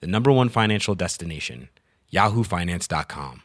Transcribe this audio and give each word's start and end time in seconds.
the 0.00 0.06
number 0.06 0.32
one 0.32 0.48
financial 0.48 0.94
destination, 0.94 1.68
yahoofinance.com. 2.12 3.42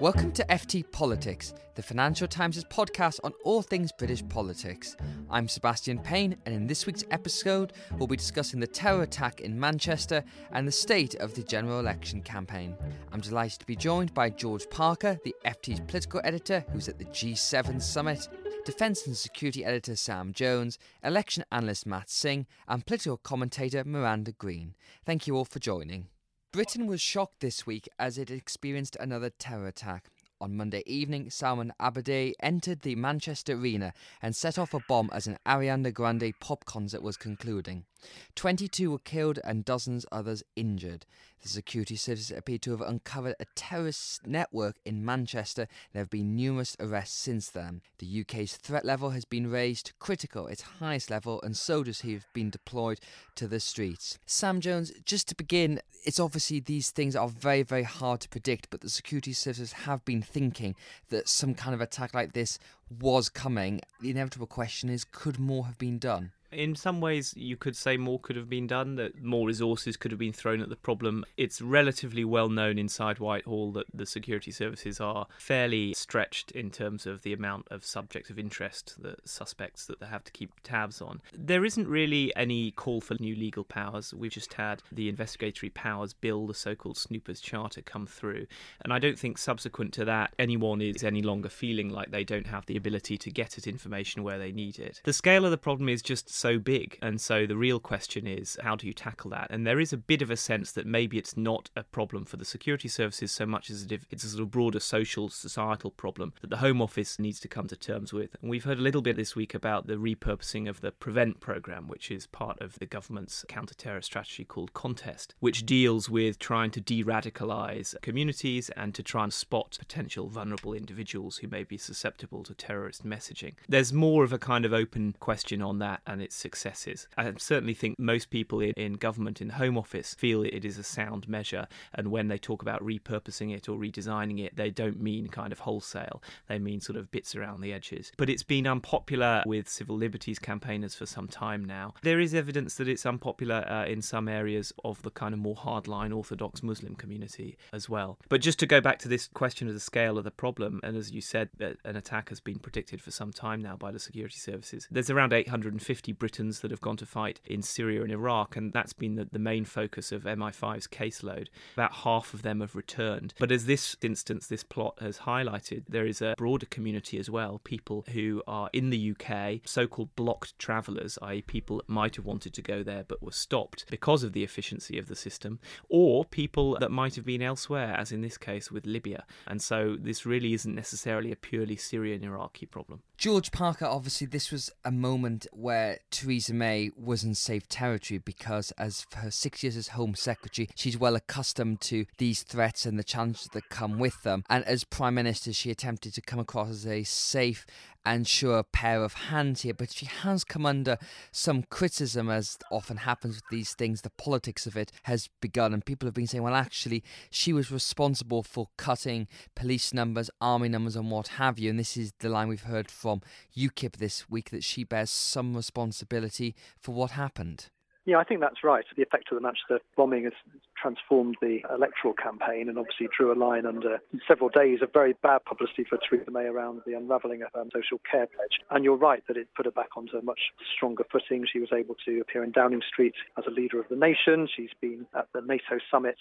Welcome 0.00 0.30
to 0.32 0.44
FT 0.44 0.84
Politics, 0.92 1.54
the 1.74 1.82
Financial 1.82 2.28
Times' 2.28 2.62
podcast 2.66 3.18
on 3.24 3.32
all 3.42 3.62
things 3.62 3.90
British 3.98 4.22
politics. 4.28 4.96
I'm 5.28 5.48
Sebastian 5.48 5.98
Payne, 5.98 6.36
and 6.46 6.54
in 6.54 6.66
this 6.68 6.86
week's 6.86 7.02
episode, 7.10 7.72
we'll 7.96 8.06
be 8.06 8.16
discussing 8.16 8.60
the 8.60 8.66
terror 8.68 9.02
attack 9.02 9.40
in 9.40 9.58
Manchester 9.58 10.22
and 10.52 10.68
the 10.68 10.72
state 10.72 11.16
of 11.16 11.34
the 11.34 11.42
general 11.42 11.80
election 11.80 12.22
campaign. 12.22 12.76
I'm 13.12 13.20
delighted 13.20 13.58
to 13.58 13.66
be 13.66 13.74
joined 13.74 14.14
by 14.14 14.30
George 14.30 14.70
Parker, 14.70 15.18
the 15.24 15.34
FT's 15.44 15.80
political 15.80 16.20
editor, 16.22 16.64
who's 16.72 16.88
at 16.88 16.98
the 17.00 17.04
G7 17.06 17.82
summit, 17.82 18.28
Defence 18.68 19.06
and 19.06 19.16
Security 19.16 19.64
Editor 19.64 19.96
Sam 19.96 20.34
Jones, 20.34 20.78
election 21.02 21.42
analyst 21.50 21.86
Matt 21.86 22.10
Singh, 22.10 22.46
and 22.68 22.84
political 22.84 23.16
commentator 23.16 23.82
Miranda 23.82 24.32
Green. 24.32 24.74
Thank 25.06 25.26
you 25.26 25.38
all 25.38 25.46
for 25.46 25.58
joining. 25.58 26.08
Britain 26.52 26.86
was 26.86 27.00
shocked 27.00 27.40
this 27.40 27.66
week 27.66 27.88
as 27.98 28.18
it 28.18 28.30
experienced 28.30 28.94
another 29.00 29.30
terror 29.30 29.68
attack. 29.68 30.10
On 30.38 30.54
Monday 30.54 30.82
evening, 30.84 31.30
Salman 31.30 31.72
Abedi 31.80 32.34
entered 32.40 32.82
the 32.82 32.94
Manchester 32.94 33.54
Arena 33.54 33.94
and 34.20 34.36
set 34.36 34.58
off 34.58 34.74
a 34.74 34.80
bomb 34.86 35.08
as 35.14 35.26
an 35.26 35.38
Ariana 35.46 35.90
Grande 35.90 36.34
pop 36.38 36.66
concert 36.66 37.02
was 37.02 37.16
concluding. 37.16 37.86
22 38.34 38.90
were 38.90 38.98
killed 38.98 39.38
and 39.44 39.64
dozens 39.64 40.06
others 40.12 40.42
injured. 40.56 41.04
The 41.42 41.48
security 41.48 41.94
services 41.94 42.36
appear 42.36 42.58
to 42.58 42.72
have 42.72 42.80
uncovered 42.80 43.36
a 43.38 43.44
terrorist 43.54 44.26
network 44.26 44.76
in 44.84 45.04
Manchester. 45.04 45.68
There 45.92 46.02
have 46.02 46.10
been 46.10 46.34
numerous 46.34 46.76
arrests 46.80 47.16
since 47.16 47.48
then. 47.48 47.80
The 47.98 48.20
UK's 48.22 48.56
threat 48.56 48.84
level 48.84 49.10
has 49.10 49.24
been 49.24 49.50
raised 49.50 49.86
to 49.86 49.94
critical, 49.94 50.48
its 50.48 50.62
highest 50.62 51.10
level, 51.10 51.40
and 51.42 51.56
soldiers 51.56 52.00
have 52.00 52.26
been 52.32 52.50
deployed 52.50 52.98
to 53.36 53.46
the 53.46 53.60
streets. 53.60 54.18
Sam 54.26 54.60
Jones, 54.60 54.92
just 55.04 55.28
to 55.28 55.36
begin, 55.36 55.80
it's 56.04 56.18
obviously 56.18 56.58
these 56.58 56.90
things 56.90 57.14
are 57.14 57.28
very, 57.28 57.62
very 57.62 57.84
hard 57.84 58.20
to 58.22 58.28
predict, 58.28 58.68
but 58.70 58.80
the 58.80 58.90
security 58.90 59.32
services 59.32 59.72
have 59.72 60.04
been 60.04 60.22
thinking 60.22 60.74
that 61.10 61.28
some 61.28 61.54
kind 61.54 61.74
of 61.74 61.80
attack 61.80 62.14
like 62.14 62.32
this 62.32 62.58
was 63.00 63.28
coming. 63.28 63.80
The 64.00 64.10
inevitable 64.10 64.46
question 64.46 64.88
is 64.88 65.04
could 65.04 65.38
more 65.38 65.66
have 65.66 65.78
been 65.78 65.98
done? 65.98 66.32
In 66.52 66.74
some 66.74 67.00
ways 67.00 67.34
you 67.36 67.56
could 67.56 67.76
say 67.76 67.96
more 67.96 68.18
could 68.18 68.36
have 68.36 68.48
been 68.48 68.66
done 68.66 68.96
that 68.96 69.22
more 69.22 69.46
resources 69.46 69.96
could 69.96 70.10
have 70.10 70.18
been 70.18 70.32
thrown 70.32 70.60
at 70.60 70.68
the 70.68 70.76
problem. 70.76 71.24
It's 71.36 71.60
relatively 71.60 72.24
well 72.24 72.48
known 72.48 72.78
inside 72.78 73.18
whitehall 73.18 73.72
that 73.72 73.86
the 73.92 74.06
security 74.06 74.50
services 74.50 75.00
are 75.00 75.26
fairly 75.38 75.94
stretched 75.94 76.50
in 76.52 76.70
terms 76.70 77.06
of 77.06 77.22
the 77.22 77.32
amount 77.32 77.68
of 77.70 77.84
subjects 77.84 78.30
of 78.30 78.38
interest 78.38 78.96
the 78.98 79.16
suspects 79.24 79.86
that 79.86 80.00
they 80.00 80.06
have 80.06 80.24
to 80.24 80.32
keep 80.32 80.52
tabs 80.62 81.00
on. 81.00 81.20
There 81.32 81.64
isn't 81.64 81.88
really 81.88 82.34
any 82.36 82.70
call 82.70 83.00
for 83.00 83.16
new 83.20 83.34
legal 83.36 83.64
powers. 83.64 84.14
We've 84.14 84.30
just 84.30 84.54
had 84.54 84.82
the 84.90 85.08
investigatory 85.08 85.70
powers 85.70 86.12
bill 86.12 86.46
the 86.46 86.54
so-called 86.54 86.96
snoopers 86.96 87.40
charter 87.40 87.82
come 87.82 88.06
through. 88.06 88.46
And 88.82 88.92
i 88.92 88.98
don't 88.98 89.18
think 89.18 89.38
subsequent 89.38 89.92
to 89.94 90.04
that 90.04 90.34
anyone 90.38 90.80
is 90.80 91.04
any 91.04 91.22
longer 91.22 91.48
feeling 91.48 91.88
like 91.90 92.10
they 92.10 92.24
don't 92.24 92.46
have 92.46 92.66
the 92.66 92.76
ability 92.76 93.18
to 93.18 93.30
get 93.30 93.58
at 93.58 93.66
information 93.66 94.22
where 94.22 94.38
they 94.38 94.52
need 94.52 94.78
it. 94.78 95.00
The 95.04 95.12
scale 95.12 95.44
of 95.44 95.50
the 95.50 95.58
problem 95.58 95.88
is 95.88 96.02
just 96.02 96.28
so 96.38 96.58
big. 96.58 96.98
And 97.02 97.20
so 97.20 97.46
the 97.46 97.56
real 97.56 97.80
question 97.80 98.26
is 98.26 98.56
how 98.62 98.76
do 98.76 98.86
you 98.86 98.92
tackle 98.92 99.30
that? 99.30 99.48
And 99.50 99.66
there 99.66 99.80
is 99.80 99.92
a 99.92 99.96
bit 99.96 100.22
of 100.22 100.30
a 100.30 100.36
sense 100.36 100.72
that 100.72 100.86
maybe 100.86 101.18
it's 101.18 101.36
not 101.36 101.70
a 101.76 101.82
problem 101.82 102.24
for 102.24 102.36
the 102.36 102.44
security 102.44 102.88
services 102.88 103.32
so 103.32 103.46
much 103.46 103.70
as 103.70 103.86
it's 104.10 104.24
a 104.24 104.28
sort 104.28 104.42
of 104.42 104.50
broader 104.50 104.80
social, 104.80 105.28
societal 105.28 105.90
problem 105.90 106.32
that 106.40 106.50
the 106.50 106.58
Home 106.58 106.80
Office 106.80 107.18
needs 107.18 107.40
to 107.40 107.48
come 107.48 107.66
to 107.68 107.76
terms 107.76 108.12
with. 108.12 108.36
And 108.40 108.50
we've 108.50 108.64
heard 108.64 108.78
a 108.78 108.82
little 108.82 109.02
bit 109.02 109.16
this 109.16 109.34
week 109.34 109.54
about 109.54 109.86
the 109.86 109.94
repurposing 109.94 110.68
of 110.68 110.80
the 110.80 110.92
Prevent 110.92 111.40
programme, 111.40 111.88
which 111.88 112.10
is 112.10 112.26
part 112.26 112.60
of 112.60 112.78
the 112.78 112.86
government's 112.86 113.44
counter 113.48 113.74
terror 113.74 114.02
strategy 114.02 114.44
called 114.44 114.72
Contest, 114.72 115.34
which 115.40 115.66
deals 115.66 116.08
with 116.08 116.38
trying 116.38 116.70
to 116.72 116.80
de 116.80 117.02
radicalise 117.02 118.00
communities 118.02 118.70
and 118.70 118.94
to 118.94 119.02
try 119.02 119.24
and 119.24 119.32
spot 119.32 119.76
potential 119.78 120.28
vulnerable 120.28 120.74
individuals 120.74 121.38
who 121.38 121.48
may 121.48 121.64
be 121.64 121.76
susceptible 121.76 122.42
to 122.44 122.54
terrorist 122.54 123.06
messaging. 123.06 123.54
There's 123.68 123.92
more 123.92 124.24
of 124.24 124.32
a 124.32 124.38
kind 124.38 124.64
of 124.64 124.72
open 124.72 125.14
question 125.18 125.62
on 125.62 125.78
that, 125.78 126.00
and 126.06 126.20
its 126.28 126.36
successes. 126.36 127.08
I 127.16 127.32
certainly 127.38 127.72
think 127.72 127.98
most 127.98 128.28
people 128.28 128.60
in, 128.60 128.72
in 128.72 128.92
government, 128.94 129.40
in 129.40 129.48
Home 129.50 129.78
Office, 129.78 130.14
feel 130.14 130.42
it 130.42 130.62
is 130.64 130.76
a 130.76 130.82
sound 130.82 131.26
measure. 131.26 131.66
And 131.94 132.10
when 132.10 132.28
they 132.28 132.36
talk 132.36 132.60
about 132.60 132.84
repurposing 132.84 133.54
it 133.56 133.66
or 133.66 133.78
redesigning 133.78 134.44
it, 134.44 134.54
they 134.54 134.70
don't 134.70 135.00
mean 135.00 135.28
kind 135.28 135.52
of 135.52 135.60
wholesale. 135.60 136.22
They 136.46 136.58
mean 136.58 136.82
sort 136.82 136.98
of 136.98 137.10
bits 137.10 137.34
around 137.34 137.62
the 137.62 137.72
edges. 137.72 138.12
But 138.18 138.28
it's 138.28 138.42
been 138.42 138.66
unpopular 138.66 139.42
with 139.46 139.70
civil 139.70 139.96
liberties 139.96 140.38
campaigners 140.38 140.94
for 140.94 141.06
some 141.06 141.28
time 141.28 141.64
now. 141.64 141.94
There 142.02 142.20
is 142.20 142.34
evidence 142.34 142.74
that 142.74 142.88
it's 142.88 143.06
unpopular 143.06 143.64
uh, 143.66 143.86
in 143.86 144.02
some 144.02 144.28
areas 144.28 144.70
of 144.84 145.00
the 145.02 145.10
kind 145.10 145.32
of 145.32 145.40
more 145.40 145.56
hardline 145.56 146.14
Orthodox 146.14 146.62
Muslim 146.62 146.94
community 146.94 147.56
as 147.72 147.88
well. 147.88 148.18
But 148.28 148.42
just 148.42 148.58
to 148.58 148.66
go 148.66 148.82
back 148.82 148.98
to 149.00 149.08
this 149.08 149.28
question 149.32 149.66
of 149.66 149.74
the 149.74 149.80
scale 149.80 150.18
of 150.18 150.24
the 150.24 150.30
problem, 150.30 150.80
and 150.82 150.94
as 150.94 151.10
you 151.10 151.22
said, 151.22 151.48
an 151.58 151.96
attack 151.96 152.28
has 152.28 152.40
been 152.40 152.58
predicted 152.58 153.00
for 153.00 153.10
some 153.10 153.32
time 153.32 153.62
now 153.62 153.76
by 153.76 153.90
the 153.90 153.98
security 153.98 154.36
services. 154.36 154.86
There's 154.90 155.08
around 155.08 155.32
850 155.32 156.12
Britons 156.18 156.60
that 156.60 156.70
have 156.70 156.80
gone 156.80 156.96
to 156.98 157.06
fight 157.06 157.40
in 157.44 157.62
Syria 157.62 158.02
and 158.02 158.12
Iraq, 158.12 158.56
and 158.56 158.72
that's 158.72 158.92
been 158.92 159.16
the, 159.16 159.28
the 159.30 159.38
main 159.38 159.64
focus 159.64 160.12
of 160.12 160.24
MI5's 160.24 160.86
caseload. 160.86 161.48
About 161.74 161.92
half 161.92 162.34
of 162.34 162.42
them 162.42 162.60
have 162.60 162.76
returned. 162.76 163.34
But 163.38 163.52
as 163.52 163.66
this 163.66 163.96
instance, 164.02 164.46
this 164.46 164.64
plot 164.64 164.98
has 165.00 165.18
highlighted, 165.18 165.84
there 165.88 166.06
is 166.06 166.20
a 166.20 166.34
broader 166.36 166.66
community 166.66 167.18
as 167.18 167.30
well 167.30 167.60
people 167.64 168.04
who 168.12 168.42
are 168.46 168.70
in 168.72 168.90
the 168.90 169.12
UK, 169.12 169.60
so 169.64 169.86
called 169.86 170.14
blocked 170.16 170.58
travellers, 170.58 171.18
i.e., 171.22 171.42
people 171.42 171.76
that 171.76 171.88
might 171.88 172.16
have 172.16 172.24
wanted 172.24 172.54
to 172.54 172.62
go 172.62 172.82
there 172.82 173.04
but 173.06 173.22
were 173.22 173.32
stopped 173.32 173.84
because 173.90 174.22
of 174.22 174.32
the 174.32 174.44
efficiency 174.44 174.98
of 174.98 175.06
the 175.06 175.16
system, 175.16 175.58
or 175.88 176.24
people 176.24 176.76
that 176.80 176.90
might 176.90 177.14
have 177.14 177.24
been 177.24 177.42
elsewhere, 177.42 177.94
as 177.96 178.12
in 178.12 178.20
this 178.20 178.38
case 178.38 178.70
with 178.70 178.86
Libya. 178.86 179.24
And 179.46 179.60
so 179.62 179.96
this 179.98 180.26
really 180.26 180.54
isn't 180.54 180.74
necessarily 180.74 181.32
a 181.32 181.36
purely 181.36 181.76
Syrian 181.76 182.24
Iraqi 182.24 182.66
problem. 182.66 183.02
George 183.16 183.50
Parker, 183.50 183.84
obviously, 183.84 184.26
this 184.26 184.52
was 184.52 184.70
a 184.84 184.92
moment 184.92 185.46
where 185.52 185.98
Theresa 186.10 186.54
May 186.54 186.90
was 186.96 187.24
in 187.24 187.34
safe 187.34 187.68
territory 187.68 188.18
because, 188.18 188.70
as 188.72 189.06
for 189.10 189.18
her 189.18 189.30
six 189.30 189.62
years 189.62 189.76
as 189.76 189.88
Home 189.88 190.14
Secretary, 190.14 190.68
she's 190.74 190.98
well 190.98 191.16
accustomed 191.16 191.80
to 191.82 192.06
these 192.18 192.42
threats 192.42 192.86
and 192.86 192.98
the 192.98 193.04
challenges 193.04 193.48
that 193.52 193.68
come 193.68 193.98
with 193.98 194.22
them. 194.22 194.44
And 194.48 194.64
as 194.64 194.84
Prime 194.84 195.14
Minister, 195.14 195.52
she 195.52 195.70
attempted 195.70 196.14
to 196.14 196.20
come 196.20 196.38
across 196.38 196.70
as 196.70 196.86
a 196.86 197.04
safe 197.04 197.66
and 198.08 198.26
sure 198.26 198.62
pair 198.62 199.04
of 199.04 199.12
hands 199.14 199.62
here, 199.62 199.74
but 199.74 199.92
she 199.92 200.06
has 200.06 200.42
come 200.42 200.64
under 200.64 200.96
some 201.30 201.62
criticism, 201.64 202.30
as 202.30 202.56
often 202.70 202.98
happens 202.98 203.36
with 203.36 203.44
these 203.50 203.74
things. 203.74 204.00
The 204.00 204.10
politics 204.10 204.66
of 204.66 204.76
it 204.76 204.90
has 205.02 205.28
begun, 205.40 205.74
and 205.74 205.84
people 205.84 206.06
have 206.06 206.14
been 206.14 206.26
saying, 206.26 206.42
well, 206.42 206.54
actually, 206.54 207.04
she 207.30 207.52
was 207.52 207.70
responsible 207.70 208.42
for 208.42 208.68
cutting 208.78 209.28
police 209.54 209.92
numbers, 209.92 210.30
army 210.40 210.68
numbers, 210.68 210.96
and 210.96 211.10
what 211.10 211.28
have 211.28 211.58
you. 211.58 211.68
And 211.68 211.78
this 211.78 211.96
is 211.96 212.12
the 212.20 212.30
line 212.30 212.48
we've 212.48 212.62
heard 212.62 212.90
from 212.90 213.20
UKIP 213.56 213.96
this 213.96 214.30
week 214.30 214.50
that 214.50 214.64
she 214.64 214.84
bears 214.84 215.10
some 215.10 215.54
responsibility 215.54 216.54
for 216.80 216.94
what 216.94 217.10
happened. 217.10 217.68
Yeah, 218.06 218.16
I 218.16 218.24
think 218.24 218.40
that's 218.40 218.64
right. 218.64 218.86
The 218.96 219.02
effect 219.02 219.30
of 219.30 219.36
the 219.36 219.42
Manchester 219.42 219.80
bombing 219.94 220.24
has 220.24 220.32
transformed 220.80 221.36
the 221.40 221.60
electoral 221.74 222.14
campaign 222.14 222.68
and 222.68 222.78
obviously 222.78 223.08
drew 223.16 223.32
a 223.32 223.38
line 223.38 223.66
under 223.66 223.98
several 224.26 224.48
days 224.48 224.80
of 224.82 224.92
very 224.92 225.14
bad 225.22 225.44
publicity 225.44 225.84
for 225.84 225.98
Theresa 225.98 226.30
May 226.30 226.46
around 226.46 226.82
the 226.86 226.94
unravelling 226.94 227.42
of 227.42 227.48
um, 227.60 227.70
social 227.74 228.00
care 228.10 228.26
pledge. 228.26 228.60
And 228.70 228.84
you're 228.84 228.96
right 228.96 229.22
that 229.28 229.36
it 229.36 229.48
put 229.56 229.66
her 229.66 229.72
back 229.72 229.96
onto 229.96 230.16
a 230.16 230.22
much 230.22 230.40
stronger 230.74 231.04
footing. 231.10 231.44
She 231.50 231.60
was 231.60 231.70
able 231.72 231.96
to 232.06 232.20
appear 232.20 232.44
in 232.44 232.52
Downing 232.52 232.82
Street 232.86 233.14
as 233.36 233.44
a 233.46 233.50
leader 233.50 233.80
of 233.80 233.88
the 233.88 233.96
nation. 233.96 234.48
She's 234.54 234.70
been 234.80 235.06
at 235.16 235.28
the 235.32 235.40
NATO 235.40 235.78
summit 235.90 236.16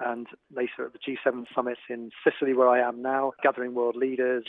and 0.00 0.26
later 0.54 0.86
at 0.86 0.92
the 0.92 0.98
G7 0.98 1.44
summit 1.54 1.78
in 1.88 2.10
Sicily, 2.24 2.54
where 2.54 2.68
I 2.68 2.80
am 2.80 3.02
now, 3.02 3.32
gathering 3.42 3.74
world 3.74 3.96
leaders, 3.96 4.44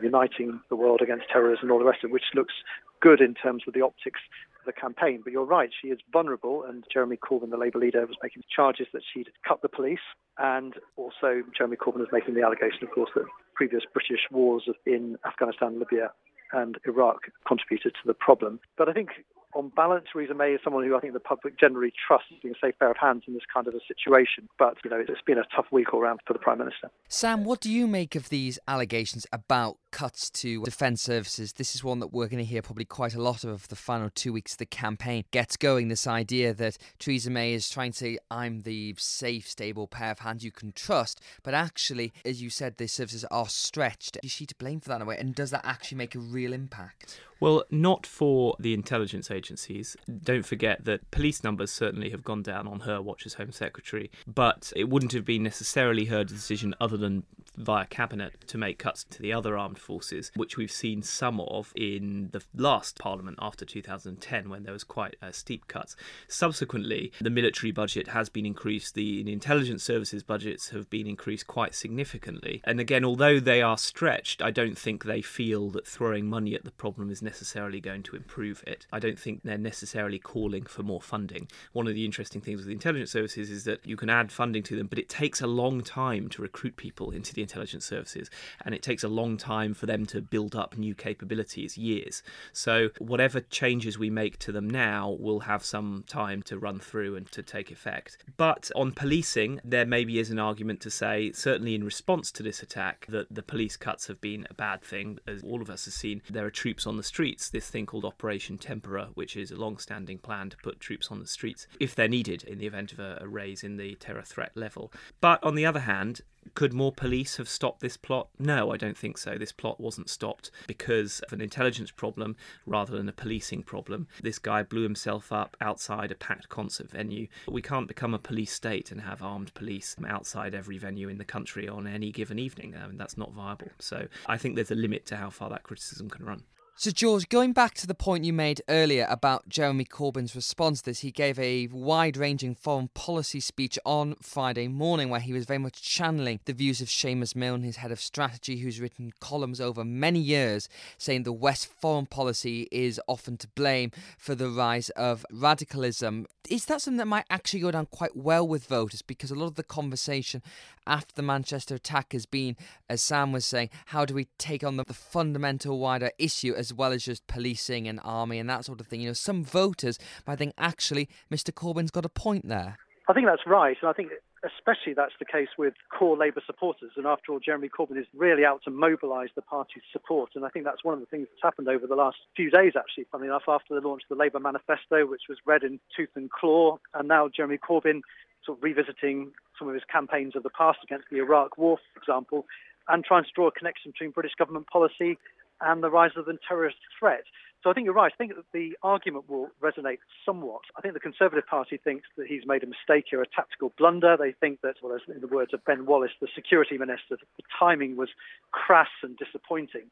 uniting 0.00 0.60
the 0.68 0.76
world 0.76 1.00
against 1.02 1.28
terrorism 1.28 1.64
and 1.64 1.72
all 1.72 1.78
the 1.78 1.84
rest 1.84 2.04
of 2.04 2.10
it, 2.10 2.12
which 2.12 2.30
looks 2.34 2.54
good 3.00 3.20
in 3.20 3.34
terms 3.34 3.64
of 3.66 3.74
the 3.74 3.82
optics 3.82 4.20
the 4.66 4.72
campaign. 4.72 5.20
But 5.22 5.32
you're 5.32 5.44
right, 5.44 5.70
she 5.80 5.88
is 5.88 5.98
vulnerable, 6.12 6.64
and 6.64 6.84
Jeremy 6.92 7.16
Corbyn, 7.16 7.50
the 7.50 7.56
Labour 7.56 7.78
leader, 7.78 8.06
was 8.06 8.16
making 8.22 8.42
charges 8.54 8.86
that 8.92 9.02
she'd 9.12 9.28
cut 9.46 9.62
the 9.62 9.68
police, 9.68 10.04
and 10.38 10.74
also 10.96 11.42
Jeremy 11.56 11.76
Corbyn 11.76 12.00
was 12.00 12.08
making 12.12 12.34
the 12.34 12.42
allegation, 12.42 12.82
of 12.82 12.90
course, 12.90 13.10
that 13.14 13.24
previous 13.54 13.82
British 13.92 14.20
wars 14.30 14.64
in 14.86 15.16
Afghanistan 15.26 15.78
Libya 15.78 16.12
and 16.52 16.76
Iraq 16.86 17.30
contributed 17.46 17.94
to 17.94 18.06
the 18.06 18.14
problem. 18.14 18.60
But 18.76 18.88
I 18.88 18.92
think 18.92 19.10
on 19.54 19.70
balance, 19.74 20.06
Theresa 20.12 20.34
May 20.34 20.52
is 20.52 20.60
someone 20.64 20.84
who 20.84 20.96
I 20.96 21.00
think 21.00 21.12
the 21.12 21.20
public 21.20 21.58
generally 21.58 21.92
trusts 22.06 22.28
being 22.42 22.54
a 22.54 22.66
safe 22.66 22.78
pair 22.78 22.90
of 22.90 22.96
hands 22.96 23.24
in 23.26 23.34
this 23.34 23.42
kind 23.52 23.66
of 23.66 23.74
a 23.74 23.80
situation. 23.86 24.48
But, 24.58 24.76
you 24.84 24.90
know, 24.90 25.02
it's 25.06 25.20
been 25.26 25.38
a 25.38 25.44
tough 25.54 25.66
week 25.70 25.92
all 25.92 26.00
round 26.00 26.20
for 26.26 26.32
the 26.32 26.38
Prime 26.38 26.58
Minister. 26.58 26.90
Sam, 27.08 27.44
what 27.44 27.60
do 27.60 27.70
you 27.70 27.86
make 27.86 28.14
of 28.14 28.28
these 28.28 28.58
allegations 28.66 29.26
about 29.32 29.76
cuts 29.92 30.30
to 30.30 30.64
defence 30.64 31.02
services? 31.02 31.52
This 31.52 31.76
is 31.76 31.84
one 31.84 32.00
that 32.00 32.08
we're 32.08 32.26
going 32.26 32.38
to 32.38 32.44
hear 32.44 32.62
probably 32.62 32.84
quite 32.84 33.14
a 33.14 33.22
lot 33.22 33.44
of 33.44 33.68
the 33.68 33.76
final 33.76 34.10
two 34.12 34.32
weeks 34.32 34.52
of 34.52 34.58
the 34.58 34.66
campaign 34.66 35.24
gets 35.30 35.56
going. 35.56 35.88
This 35.88 36.06
idea 36.06 36.52
that 36.54 36.78
Theresa 36.98 37.30
May 37.30 37.52
is 37.52 37.70
trying 37.70 37.92
to 37.92 37.98
say, 37.98 38.18
I'm 38.30 38.62
the 38.62 38.94
safe, 38.98 39.48
stable 39.48 39.86
pair 39.86 40.10
of 40.10 40.18
hands 40.20 40.42
you 40.42 40.50
can 40.50 40.72
trust. 40.72 41.20
But 41.44 41.54
actually, 41.54 42.12
as 42.24 42.42
you 42.42 42.50
said, 42.50 42.78
the 42.78 42.88
services 42.88 43.24
are 43.30 43.48
stretched. 43.48 44.18
Is 44.24 44.32
she 44.32 44.46
to 44.46 44.54
blame 44.56 44.80
for 44.80 44.88
that 44.88 44.96
in 44.96 45.02
a 45.02 45.04
way? 45.04 45.16
And 45.18 45.34
does 45.34 45.50
that 45.50 45.64
actually 45.64 45.98
make 45.98 46.14
a 46.14 46.18
real 46.18 46.52
impact? 46.52 47.20
Well, 47.42 47.64
not 47.72 48.06
for 48.06 48.54
the 48.60 48.72
intelligence 48.72 49.28
agencies. 49.28 49.96
Don't 50.22 50.46
forget 50.46 50.84
that 50.84 51.10
police 51.10 51.42
numbers 51.42 51.72
certainly 51.72 52.10
have 52.10 52.22
gone 52.22 52.42
down 52.42 52.68
on 52.68 52.80
her 52.80 53.02
watch 53.02 53.26
as 53.26 53.34
Home 53.34 53.50
Secretary, 53.50 54.12
but 54.28 54.72
it 54.76 54.88
wouldn't 54.88 55.10
have 55.10 55.24
been 55.24 55.42
necessarily 55.42 56.04
her 56.04 56.22
decision 56.22 56.72
other 56.80 56.96
than 56.96 57.24
via 57.56 57.86
cabinet 57.86 58.34
to 58.46 58.56
make 58.56 58.78
cuts 58.78 59.02
to 59.10 59.20
the 59.20 59.32
other 59.32 59.58
armed 59.58 59.78
forces, 59.82 60.30
which 60.34 60.56
we've 60.56 60.70
seen 60.70 61.02
some 61.02 61.40
of 61.40 61.72
in 61.76 62.30
the 62.32 62.42
last 62.54 62.98
parliament 62.98 63.38
after 63.40 63.64
2010 63.64 64.48
when 64.48 64.62
there 64.62 64.72
was 64.72 64.84
quite 64.84 65.16
uh, 65.20 65.32
steep 65.32 65.66
cuts. 65.68 65.96
Subsequently, 66.28 67.12
the 67.20 67.30
military 67.30 67.72
budget 67.72 68.08
has 68.08 68.28
been 68.28 68.46
increased, 68.46 68.94
the, 68.94 69.22
the 69.22 69.32
intelligence 69.32 69.82
services 69.82 70.22
budgets 70.22 70.70
have 70.70 70.88
been 70.88 71.06
increased 71.06 71.46
quite 71.46 71.74
significantly. 71.74 72.62
And 72.64 72.80
again, 72.80 73.04
although 73.04 73.40
they 73.40 73.62
are 73.62 73.78
stretched, 73.78 74.40
I 74.42 74.50
don't 74.50 74.78
think 74.78 75.04
they 75.04 75.22
feel 75.22 75.70
that 75.70 75.86
throwing 75.86 76.26
money 76.26 76.54
at 76.54 76.64
the 76.64 76.70
problem 76.70 77.10
is 77.10 77.22
necessarily 77.22 77.80
going 77.80 78.02
to 78.04 78.16
improve 78.16 78.62
it. 78.66 78.86
I 78.92 78.98
don't 78.98 79.18
think 79.18 79.42
they're 79.42 79.58
necessarily 79.58 80.18
calling 80.18 80.64
for 80.64 80.82
more 80.82 81.00
funding. 81.00 81.48
One 81.72 81.88
of 81.88 81.94
the 81.94 82.04
interesting 82.04 82.40
things 82.40 82.58
with 82.58 82.66
the 82.66 82.72
intelligence 82.72 83.10
services 83.10 83.50
is 83.50 83.64
that 83.64 83.84
you 83.86 83.96
can 83.96 84.10
add 84.10 84.30
funding 84.30 84.62
to 84.64 84.76
them, 84.76 84.86
but 84.86 84.98
it 84.98 85.08
takes 85.08 85.40
a 85.40 85.46
long 85.46 85.82
time 85.82 86.28
to 86.30 86.42
recruit 86.42 86.76
people 86.76 87.10
into 87.10 87.34
the 87.34 87.42
intelligence 87.42 87.84
services, 87.84 88.30
and 88.64 88.74
it 88.74 88.82
takes 88.82 89.04
a 89.04 89.08
long 89.08 89.36
time 89.36 89.71
for 89.74 89.86
them 89.86 90.06
to 90.06 90.20
build 90.20 90.54
up 90.54 90.76
new 90.76 90.94
capabilities, 90.94 91.76
years. 91.78 92.22
So, 92.52 92.90
whatever 92.98 93.40
changes 93.40 93.98
we 93.98 94.10
make 94.10 94.38
to 94.40 94.52
them 94.52 94.68
now 94.68 95.16
will 95.18 95.40
have 95.40 95.64
some 95.64 96.04
time 96.06 96.42
to 96.42 96.58
run 96.58 96.80
through 96.80 97.16
and 97.16 97.30
to 97.32 97.42
take 97.42 97.70
effect. 97.70 98.18
But 98.36 98.70
on 98.74 98.92
policing, 98.92 99.60
there 99.64 99.86
maybe 99.86 100.18
is 100.18 100.30
an 100.30 100.38
argument 100.38 100.80
to 100.82 100.90
say, 100.90 101.32
certainly 101.32 101.74
in 101.74 101.84
response 101.84 102.30
to 102.32 102.42
this 102.42 102.62
attack, 102.62 103.06
that 103.08 103.32
the 103.34 103.42
police 103.42 103.76
cuts 103.76 104.06
have 104.06 104.20
been 104.20 104.46
a 104.50 104.54
bad 104.54 104.82
thing. 104.82 105.18
As 105.26 105.42
all 105.42 105.62
of 105.62 105.70
us 105.70 105.84
have 105.84 105.94
seen, 105.94 106.22
there 106.30 106.46
are 106.46 106.50
troops 106.50 106.86
on 106.86 106.96
the 106.96 107.02
streets 107.02 107.50
this 107.50 107.68
thing 107.68 107.86
called 107.86 108.04
Operation 108.04 108.58
Temperer, 108.58 109.08
which 109.14 109.36
is 109.36 109.50
a 109.50 109.56
long 109.56 109.78
standing 109.78 110.18
plan 110.18 110.50
to 110.50 110.56
put 110.58 110.80
troops 110.80 111.10
on 111.10 111.20
the 111.20 111.26
streets 111.26 111.66
if 111.80 111.94
they're 111.94 112.08
needed 112.08 112.44
in 112.44 112.58
the 112.58 112.66
event 112.66 112.92
of 112.92 112.98
a, 112.98 113.18
a 113.20 113.28
raise 113.28 113.62
in 113.64 113.76
the 113.76 113.94
terror 113.96 114.22
threat 114.22 114.52
level. 114.56 114.92
But 115.20 115.42
on 115.42 115.54
the 115.54 115.66
other 115.66 115.80
hand, 115.80 116.20
could 116.54 116.72
more 116.72 116.92
police 116.92 117.36
have 117.36 117.48
stopped 117.48 117.80
this 117.80 117.96
plot? 117.96 118.28
No, 118.38 118.70
I 118.70 118.76
don't 118.76 118.96
think 118.96 119.18
so. 119.18 119.36
This 119.36 119.52
plot 119.52 119.80
wasn't 119.80 120.10
stopped 120.10 120.50
because 120.66 121.20
of 121.20 121.32
an 121.32 121.40
intelligence 121.40 121.90
problem 121.90 122.36
rather 122.66 122.96
than 122.96 123.08
a 123.08 123.12
policing 123.12 123.62
problem. 123.62 124.08
This 124.22 124.38
guy 124.38 124.62
blew 124.62 124.82
himself 124.82 125.32
up 125.32 125.56
outside 125.60 126.10
a 126.10 126.14
packed 126.14 126.48
concert 126.48 126.90
venue. 126.90 127.28
We 127.48 127.62
can't 127.62 127.88
become 127.88 128.14
a 128.14 128.18
police 128.18 128.52
state 128.52 128.90
and 128.90 129.00
have 129.00 129.22
armed 129.22 129.54
police 129.54 129.96
outside 130.06 130.54
every 130.54 130.78
venue 130.78 131.08
in 131.08 131.18
the 131.18 131.24
country 131.24 131.68
on 131.68 131.86
any 131.86 132.10
given 132.10 132.38
evening. 132.38 132.74
I 132.76 132.86
mean, 132.86 132.98
that's 132.98 133.16
not 133.16 133.32
viable. 133.32 133.70
So 133.78 134.06
I 134.26 134.36
think 134.36 134.54
there's 134.54 134.70
a 134.70 134.76
limit 134.76 135.06
to 135.06 135.16
how 135.16 135.30
far 135.30 135.48
that 135.50 135.62
criticism 135.62 136.10
can 136.10 136.24
run. 136.24 136.42
So, 136.82 136.90
George, 136.90 137.28
going 137.28 137.52
back 137.52 137.74
to 137.74 137.86
the 137.86 137.94
point 137.94 138.24
you 138.24 138.32
made 138.32 138.60
earlier 138.68 139.06
about 139.08 139.48
Jeremy 139.48 139.84
Corbyn's 139.84 140.34
response 140.34 140.80
to 140.80 140.86
this, 140.86 140.98
he 140.98 141.12
gave 141.12 141.38
a 141.38 141.68
wide 141.68 142.16
ranging 142.16 142.56
foreign 142.56 142.88
policy 142.88 143.38
speech 143.38 143.78
on 143.86 144.16
Friday 144.20 144.66
morning 144.66 145.08
where 145.08 145.20
he 145.20 145.32
was 145.32 145.44
very 145.44 145.60
much 145.60 145.80
channeling 145.80 146.40
the 146.44 146.52
views 146.52 146.80
of 146.80 146.90
Seumas 146.90 147.36
Milne, 147.36 147.62
his 147.62 147.76
head 147.76 147.92
of 147.92 148.00
strategy, 148.00 148.56
who's 148.56 148.80
written 148.80 149.12
columns 149.20 149.60
over 149.60 149.84
many 149.84 150.18
years 150.18 150.68
saying 150.98 151.22
the 151.22 151.32
West 151.32 151.68
foreign 151.68 152.06
policy 152.06 152.66
is 152.72 153.00
often 153.06 153.36
to 153.36 153.46
blame 153.46 153.92
for 154.18 154.34
the 154.34 154.48
rise 154.48 154.90
of 154.90 155.24
radicalism. 155.30 156.26
Is 156.50 156.64
that 156.64 156.82
something 156.82 156.98
that 156.98 157.06
might 157.06 157.26
actually 157.30 157.60
go 157.60 157.70
down 157.70 157.86
quite 157.86 158.16
well 158.16 158.46
with 158.46 158.66
voters? 158.66 159.02
Because 159.02 159.30
a 159.30 159.36
lot 159.36 159.46
of 159.46 159.54
the 159.54 159.62
conversation 159.62 160.42
after 160.86 161.14
the 161.14 161.22
Manchester 161.22 161.76
attack 161.76 162.12
has 162.12 162.26
been, 162.26 162.56
as 162.88 163.00
Sam 163.02 163.32
was 163.32 163.46
saying, 163.46 163.70
how 163.86 164.04
do 164.04 164.14
we 164.14 164.26
take 164.38 164.64
on 164.64 164.76
the, 164.76 164.84
fundamental 164.92 165.78
wider 165.78 166.10
issue 166.18 166.52
as 166.54 166.71
well 166.72 166.92
as 166.92 167.04
just 167.04 167.26
policing 167.26 167.88
and 167.88 168.00
army 168.04 168.38
and 168.38 168.48
that 168.48 168.64
sort 168.64 168.80
of 168.80 168.86
thing. 168.86 169.00
You 169.00 169.08
know, 169.08 169.14
some 169.14 169.44
voters 169.44 169.98
might 170.26 170.38
think 170.38 170.54
actually 170.58 171.08
Mr. 171.32 171.52
Corbyn's 171.52 171.90
got 171.90 172.04
a 172.04 172.08
point 172.08 172.48
there. 172.48 172.78
I 173.08 173.12
think 173.12 173.26
that's 173.26 173.46
right, 173.46 173.76
and 173.80 173.90
I 173.90 173.92
think 173.92 174.10
especially 174.44 174.92
that's 174.94 175.14
the 175.18 175.24
case 175.24 175.48
with 175.56 175.74
core 175.96 176.16
Labour 176.16 176.42
supporters. 176.44 176.92
And 176.96 177.06
after 177.06 177.32
all, 177.32 177.38
Jeremy 177.38 177.68
Corbyn 177.68 177.98
is 177.98 178.06
really 178.14 178.44
out 178.44 178.62
to 178.64 178.70
mobilise 178.70 179.30
the 179.36 179.42
party's 179.42 179.82
support. 179.92 180.30
And 180.34 180.44
I 180.44 180.48
think 180.48 180.64
that's 180.64 180.84
one 180.84 180.94
of 180.94 181.00
the 181.00 181.06
things 181.06 181.28
that's 181.30 181.42
happened 181.42 181.68
over 181.68 181.86
the 181.86 181.94
last 181.94 182.16
few 182.34 182.50
days, 182.50 182.72
actually, 182.76 183.06
funnily 183.10 183.28
enough, 183.28 183.44
after 183.46 183.78
the 183.78 183.86
launch 183.86 184.02
of 184.02 184.16
the 184.16 184.20
Labour 184.20 184.40
manifesto, 184.40 185.06
which 185.06 185.22
was 185.28 185.38
red 185.46 185.62
in 185.62 185.78
tooth 185.96 186.10
and 186.16 186.30
claw. 186.30 186.78
And 186.94 187.06
now 187.06 187.28
Jeremy 187.28 187.58
Corbyn 187.58 188.00
sort 188.44 188.58
of 188.58 188.64
revisiting 188.64 189.30
some 189.58 189.68
of 189.68 189.74
his 189.74 189.84
campaigns 189.90 190.34
of 190.34 190.42
the 190.42 190.50
past 190.50 190.78
against 190.82 191.06
the 191.10 191.18
Iraq 191.18 191.56
war, 191.56 191.78
for 191.94 192.00
example, 192.00 192.46
and 192.88 193.04
trying 193.04 193.22
to 193.24 193.30
draw 193.34 193.46
a 193.46 193.52
connection 193.52 193.92
between 193.92 194.10
British 194.10 194.34
government 194.36 194.66
policy 194.66 195.18
and 195.62 195.82
the 195.82 195.90
rise 195.90 196.12
of 196.16 196.26
the 196.26 196.38
terrorist 196.48 196.78
threat. 196.98 197.24
So 197.62 197.70
I 197.70 197.74
think 197.74 197.84
you're 197.84 197.94
right. 197.94 198.12
I 198.12 198.16
think 198.16 198.34
that 198.34 198.44
the 198.52 198.76
argument 198.82 199.30
will 199.30 199.48
resonate 199.62 199.98
somewhat. 200.26 200.62
I 200.76 200.80
think 200.80 200.94
the 200.94 201.00
Conservative 201.00 201.46
Party 201.46 201.76
thinks 201.76 202.08
that 202.16 202.26
he's 202.26 202.42
made 202.44 202.64
a 202.64 202.66
mistake 202.66 203.06
here, 203.08 203.22
a 203.22 203.26
tactical 203.26 203.72
blunder. 203.78 204.16
They 204.18 204.32
think 204.32 204.62
that, 204.62 204.76
well, 204.82 204.94
as 204.94 205.02
in 205.08 205.20
the 205.20 205.28
words 205.28 205.54
of 205.54 205.64
Ben 205.64 205.86
Wallace, 205.86 206.10
the 206.20 206.26
security 206.34 206.76
minister, 206.76 207.16
the 207.16 207.42
timing 207.56 207.96
was 207.96 208.08
crass 208.50 208.88
and 209.02 209.16
disappointing. 209.16 209.90